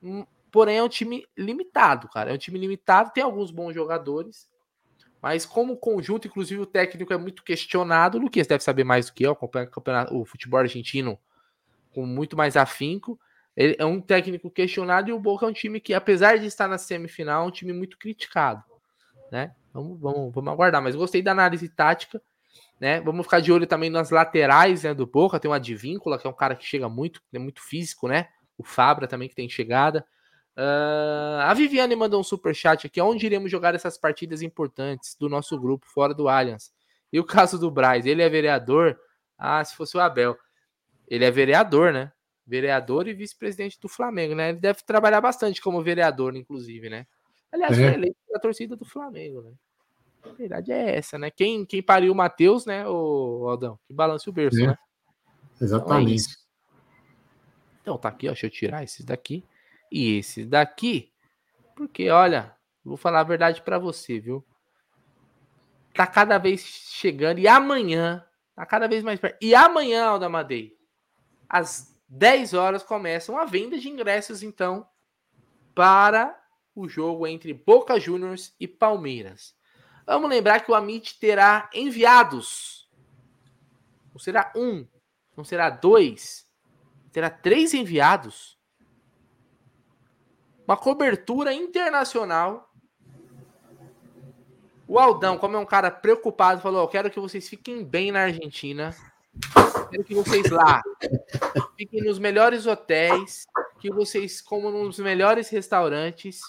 [0.02, 2.32] Hum, porém, é um time limitado, cara.
[2.32, 4.50] É um time limitado, tem alguns bons jogadores.
[5.22, 8.18] Mas como conjunto, inclusive o técnico é muito questionado.
[8.18, 9.70] O Luquinhas deve saber mais do que eu, acompanha
[10.12, 11.20] o, o futebol argentino
[11.94, 13.20] com muito mais afinco.
[13.56, 16.68] Ele é um técnico questionado e o Boca é um time que, apesar de estar
[16.68, 18.64] na semifinal, é um time muito criticado.
[19.32, 19.54] Né?
[19.74, 20.82] Vamos, vamos, vamos aguardar.
[20.82, 22.22] Mas gostei da análise tática.
[22.80, 23.02] Né?
[23.02, 25.40] Vamos ficar de olho também nas laterais né, do Boca.
[25.40, 28.30] Tem o Advíncula, que é um cara que chega muito, é muito físico, né?
[28.58, 30.06] O Fabra também que tem chegada.
[30.58, 33.02] Uh, a Viviane mandou um super chat aqui.
[33.02, 36.72] Onde iremos jogar essas partidas importantes do nosso grupo fora do Allianz?
[37.12, 38.98] E o caso do Braz, ele é vereador?
[39.38, 40.38] Ah, se fosse o Abel.
[41.10, 42.12] Ele é vereador, né?
[42.46, 44.50] Vereador e vice-presidente do Flamengo, né?
[44.50, 47.08] Ele deve trabalhar bastante como vereador, inclusive, né?
[47.52, 47.84] Aliás, é.
[47.84, 49.52] foi eleito da torcida do Flamengo, né?
[50.24, 51.32] A verdade é essa, né?
[51.32, 53.80] Quem, quem pariu o Matheus, né, o Aldão?
[53.88, 54.68] Que balance o berço, é.
[54.68, 54.78] né?
[55.60, 56.28] Exatamente.
[56.30, 56.50] Então, é
[57.82, 58.32] então, tá aqui, ó.
[58.32, 59.44] Deixa eu tirar esses daqui
[59.92, 61.12] e esses daqui.
[61.76, 64.46] Porque, olha, vou falar a verdade para você, viu?
[65.94, 67.40] Tá cada vez chegando.
[67.40, 68.24] E amanhã,
[68.56, 69.38] tá cada vez mais perto.
[69.42, 70.78] E amanhã, Aldamadei,
[71.50, 74.88] às 10 horas, começam a venda de ingressos, então,
[75.74, 76.40] para
[76.76, 79.56] o jogo entre Boca Juniors e Palmeiras.
[80.06, 82.90] Vamos lembrar que o Amit terá enviados.
[84.14, 84.88] Não será um,
[85.36, 86.48] não será dois,
[87.12, 88.60] terá três enviados
[90.70, 92.72] uma cobertura internacional.
[94.88, 98.22] O Aldão, como é um cara preocupado, falou: Eu quero que vocês fiquem bem na
[98.22, 98.96] Argentina.
[99.90, 100.82] Quero que vocês lá
[101.78, 103.46] fiquem nos melhores hotéis,
[103.80, 106.42] que vocês comam nos melhores restaurantes,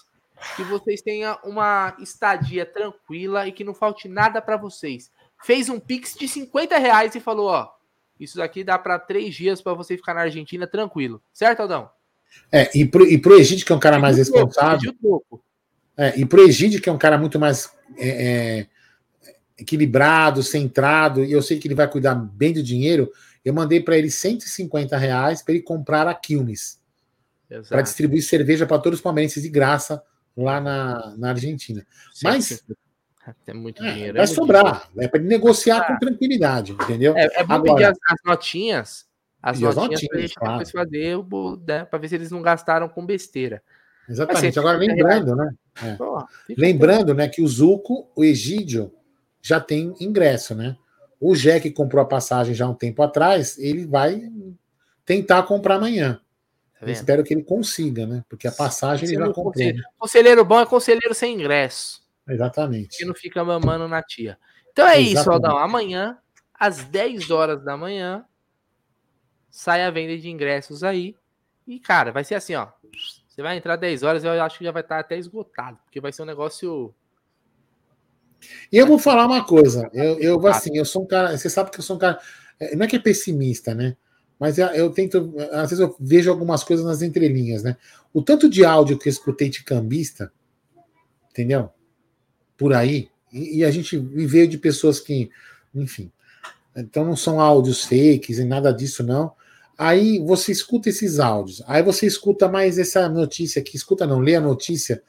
[0.56, 5.10] que vocês tenham uma estadia tranquila e que não falte nada para vocês.
[5.42, 7.68] Fez um pix de 50 reais e falou: Ó,
[8.18, 11.22] isso daqui dá para três dias para você ficar na Argentina tranquilo.
[11.32, 11.90] Certo, Aldão?
[12.52, 14.94] É, e pro, e pro Egídio, que é um cara mais responsável.
[15.96, 18.66] É, e pro Egídio, que é um cara muito mais é, é,
[19.58, 23.10] equilibrado, centrado, e eu sei que ele vai cuidar bem do dinheiro,
[23.44, 26.80] eu mandei para ele 150 reais para ele comprar a Quilmes.
[27.68, 30.02] para distribuir cerveja para todos os palmeirenses de graça
[30.36, 31.86] lá na, na Argentina.
[32.12, 32.58] Sim, Mas sim.
[33.46, 34.14] É muito é, dinheiro.
[34.14, 35.02] Vai é sobrar, dinheiro.
[35.02, 37.16] é para negociar com tranquilidade, entendeu?
[37.16, 39.06] É, é bom Agora, pedir as, as notinhas,
[39.42, 40.66] as notinhas, para gente claro.
[40.66, 41.16] fazer,
[41.66, 43.62] né, para ver se eles não gastaram com besteira.
[44.08, 44.58] Exatamente.
[44.58, 45.54] Agora lembrando, né?
[45.82, 45.96] É.
[46.58, 48.92] lembrando, né, que o Zuco, o Egídio,
[49.40, 50.76] já tem ingresso, né?
[51.20, 54.22] O Jack comprou a passagem já um tempo atrás, ele vai
[55.04, 56.20] tentar comprar amanhã.
[56.80, 58.24] Tá espero que ele consiga, né?
[58.26, 59.52] Porque a passagem ele já comprou.
[59.52, 59.82] Conselheiro.
[59.98, 62.00] conselheiro bom é conselheiro sem ingresso.
[62.26, 62.96] Exatamente.
[62.96, 64.38] Que não fica mamando na tia.
[64.72, 65.20] Então é Exatamente.
[65.20, 65.58] isso, Aldão.
[65.58, 66.18] Amanhã,
[66.54, 68.24] às 10 horas da manhã,
[69.50, 71.14] sai a venda de ingressos aí.
[71.66, 72.68] E, cara, vai ser assim, ó.
[73.28, 76.12] Você vai entrar 10 horas, eu acho que já vai estar até esgotado, porque vai
[76.12, 76.94] ser um negócio.
[78.72, 79.90] E eu vou falar uma coisa.
[79.92, 81.36] Eu, eu assim, eu sou um cara.
[81.36, 82.18] Você sabe que eu sou um cara.
[82.58, 83.96] É, não é que é pessimista, né?
[84.38, 85.34] Mas eu tento.
[85.52, 87.76] Às vezes eu vejo algumas coisas nas entrelinhas, né?
[88.12, 90.32] O tanto de áudio que eu escutei de cambista,
[91.30, 91.70] entendeu?
[92.56, 93.08] Por aí.
[93.32, 95.30] E, e a gente veio de pessoas que,
[95.74, 96.10] enfim.
[96.76, 99.32] Então não são áudios fakes e nada disso, não.
[99.76, 104.34] Aí você escuta esses áudios, aí você escuta mais essa notícia aqui, escuta não, lê
[104.36, 105.02] a notícia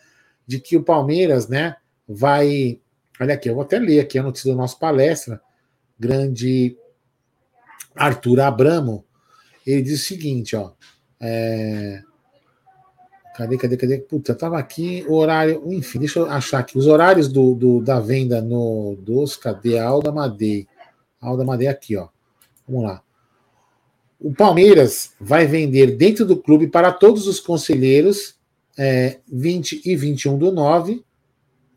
[0.47, 1.75] de que o Palmeiras, né,
[2.07, 2.79] vai.
[3.21, 5.39] Olha aqui, eu vou até ler aqui a notícia do nosso palestra,
[5.99, 6.75] grande
[7.95, 9.05] Arthur Abramo.
[9.63, 10.71] Ele diz o seguinte, ó.
[11.19, 12.01] É...
[13.37, 13.99] Cadê, cadê, cadê?
[13.99, 15.61] Puta, tava aqui o horário.
[15.71, 16.75] Enfim, deixa eu achar aqui.
[16.75, 19.37] Os horários do, do da venda no dos.
[19.37, 19.77] Cadê?
[19.77, 20.67] Alda Madei.
[21.21, 22.07] Alda Madei aqui, ó.
[22.67, 23.03] Vamos lá.
[24.19, 28.35] O Palmeiras vai vender dentro do clube para todos os conselheiros
[28.75, 31.05] é, 20 e 21 do 9,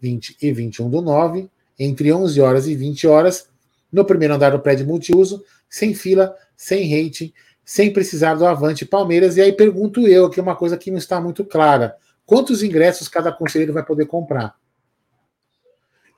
[0.05, 1.49] 20 e 21 do 9,
[1.79, 3.49] entre 11 horas e 20 horas,
[3.91, 7.33] no primeiro andar do prédio multiuso, sem fila, sem rating,
[7.65, 9.39] sem precisar do Avante Palmeiras.
[9.39, 11.97] E aí pergunto eu, aqui uma coisa que não está muito clara:
[12.27, 14.55] quantos ingressos cada conselheiro vai poder comprar?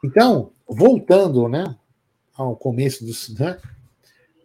[0.04, 1.76] Então, voltando né,
[2.34, 3.28] ao começo dos.
[3.38, 3.56] Né,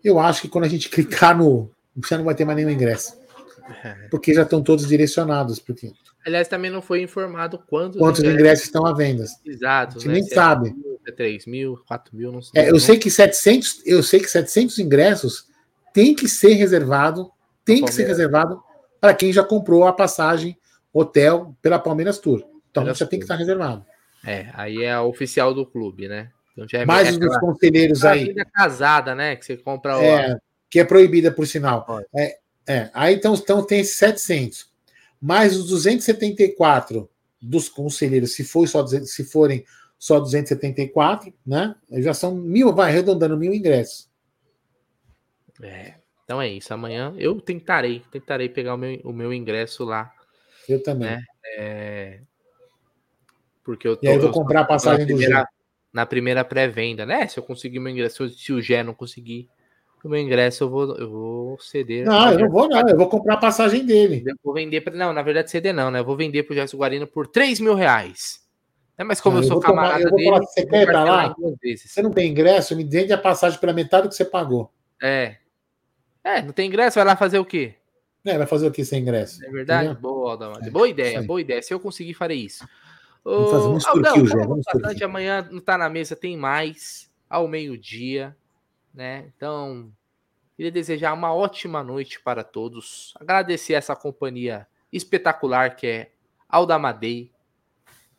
[0.03, 1.71] eu acho que quando a gente clicar no.
[1.95, 3.17] Você não vai ter mais nenhum ingresso.
[3.83, 4.07] É.
[4.09, 5.59] Porque já estão todos direcionados.
[5.59, 5.91] Porque...
[6.25, 9.25] Aliás, também não foi informado quantos, quantos ingressos, ingressos estão à venda.
[9.45, 9.97] Exato.
[9.97, 10.13] A gente né?
[10.15, 10.75] nem Se sabe.
[11.07, 12.61] É 3 mil, 4 mil, não sei.
[12.61, 15.47] É, eu, sei que 700, eu sei que 700 ingressos
[15.93, 17.31] tem que ser reservado,
[17.65, 18.61] tem que ser reservado
[18.99, 20.57] para quem já comprou a passagem
[20.93, 22.43] hotel pela Palmeiras Tour.
[22.69, 23.85] Então já tem que estar reservado.
[24.25, 26.29] É, aí é a oficial do clube, né?
[26.51, 28.33] Então já é Mais os dos conselheiros aí.
[28.53, 29.35] Casada, né?
[29.35, 30.01] Que você compra o.
[30.01, 30.37] É,
[30.69, 31.85] que é proibida, por sinal.
[32.15, 32.37] É,
[32.67, 34.69] é, aí então, então tem 700.
[35.19, 37.09] Mais os 274
[37.41, 39.65] dos conselheiros, se, for só, se forem
[39.97, 41.75] só 274, né?
[41.91, 44.09] Já são mil, vai arredondando mil ingressos.
[45.61, 46.73] É, então é isso.
[46.73, 50.11] Amanhã eu tentarei, tentarei pegar o meu, o meu ingresso lá.
[50.67, 51.09] Eu também.
[51.09, 51.23] Né?
[51.57, 52.21] É,
[53.63, 55.45] porque eu tô, E aí eu vou comprar a passagem do Gé.
[55.93, 57.27] Na primeira pré-venda, né?
[57.27, 59.49] Se eu conseguir meu ingresso, se o Gé não conseguir
[60.07, 62.05] o meu ingresso, eu vou, eu vou ceder.
[62.05, 62.87] Não, eu não vou, não.
[62.87, 64.23] Eu vou comprar a passagem dele.
[64.25, 64.95] Eu vou vender para.
[64.95, 65.99] Não, na verdade, ceder não, né?
[65.99, 68.41] Eu vou vender pro Gerson Guarino por 3 mil reais.
[68.97, 70.29] É, mas como não, eu sou camarada tomar, dele.
[70.29, 71.35] Falar, você quer pra lá?
[71.75, 72.75] Você não tem ingresso?
[72.75, 74.71] Me vende a passagem pela metade do que você pagou.
[75.01, 75.37] É,
[76.23, 77.73] é, não tem ingresso, vai lá fazer o quê?
[78.23, 79.43] É, vai fazer o que sem ingresso?
[79.43, 79.85] É verdade?
[79.85, 80.01] Entendeu?
[80.01, 80.63] Boa, Aldamar.
[80.63, 81.61] É, boa ideia, boa ideia.
[81.61, 82.67] Se eu conseguir, farei isso.
[83.23, 84.37] Vamos fazer um extorquio, já.
[84.45, 85.03] Vamos bastante.
[85.03, 88.35] Amanhã não tá na mesa, tem mais ao meio-dia,
[88.93, 89.31] né?
[89.35, 89.91] Então,
[90.55, 93.13] queria desejar uma ótima noite para todos.
[93.19, 96.11] Agradecer essa companhia espetacular que é
[96.49, 97.31] Aldamadei.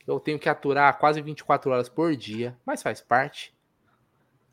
[0.06, 3.54] Eu tenho que aturar quase 24 horas por dia, mas faz parte.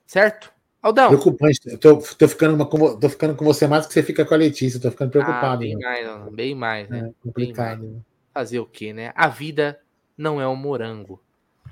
[0.05, 0.53] Certo?
[0.82, 1.09] Aldão.
[1.09, 1.59] Preocupante.
[1.65, 4.38] Eu tô, tô, ficando uma, tô ficando com você mais que você fica com a
[4.38, 4.80] Letícia.
[4.80, 5.55] Tô ficando preocupado.
[5.55, 5.86] Ah, bem, né?
[5.86, 7.09] mais, bem mais, né?
[7.09, 7.84] É complicado.
[7.84, 8.01] Mais.
[8.34, 9.11] Fazer o quê, né?
[9.15, 9.80] A vida
[10.17, 11.22] não é um morango.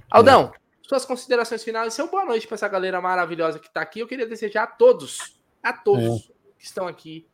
[0.10, 0.67] Aldão, é.
[0.88, 1.94] Suas considerações finais.
[1.94, 4.00] Seu boa noite para essa galera maravilhosa que tá aqui.
[4.00, 6.34] Eu queria desejar a todos, a todos é.
[6.58, 7.28] que estão aqui,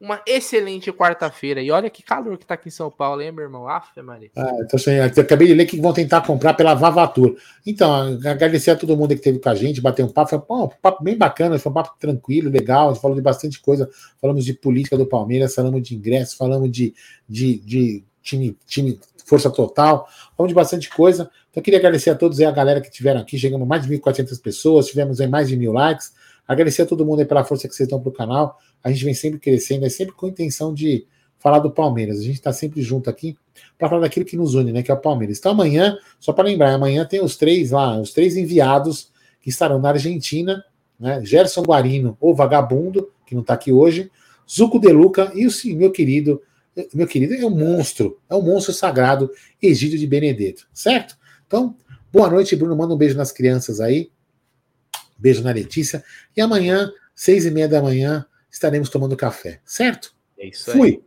[0.00, 1.60] uma excelente quarta-feira.
[1.60, 3.68] E olha que calor que tá aqui em São Paulo, hein, meu irmão?
[3.68, 4.30] Aff, Maria.
[4.34, 4.96] Ah, tô sem...
[4.96, 7.36] eu acabei de ler que vão tentar comprar pela Vavatur.
[7.66, 10.30] Então, agradecer a todo mundo que esteve com a gente, bater um papo.
[10.30, 12.88] Foi um papo bem bacana, foi um papo tranquilo, legal.
[12.88, 13.88] A gente falou de bastante coisa.
[14.18, 16.94] Falamos de política do Palmeiras, falamos de ingressos, falamos de,
[17.28, 20.08] de, de time, time força total.
[20.36, 21.30] Falamos de bastante coisa.
[21.50, 23.38] Então, queria agradecer a todos e a galera que estiveram aqui.
[23.38, 26.12] Chegamos mais de 1.400 pessoas, tivemos aí mais de mil likes.
[26.46, 28.58] Agradecer a todo mundo aí pela força que vocês dão para o canal.
[28.82, 31.06] A gente vem sempre crescendo, é sempre com a intenção de
[31.38, 32.18] falar do Palmeiras.
[32.18, 33.36] A gente está sempre junto aqui
[33.78, 34.82] para falar daquilo que nos une, né?
[34.82, 35.38] Que é o Palmeiras.
[35.38, 39.10] Então amanhã, só para lembrar, amanhã tem os três lá, os três enviados
[39.40, 40.64] que estarão na Argentina,
[40.98, 41.22] né?
[41.24, 44.10] Gerson Guarino, ou Vagabundo, que não está aqui hoje,
[44.50, 46.42] Zuco Deluca e o meu querido
[46.92, 51.16] meu querido, é um monstro, é um monstro sagrado, Egídio de Benedetto, certo?
[51.46, 51.76] Então,
[52.12, 52.76] boa noite, Bruno.
[52.76, 54.10] Manda um beijo nas crianças aí.
[55.16, 56.04] Beijo na Letícia.
[56.36, 60.14] E amanhã, seis e meia da manhã, estaremos tomando café, certo?
[60.38, 60.76] É isso aí.
[60.76, 61.02] Fui.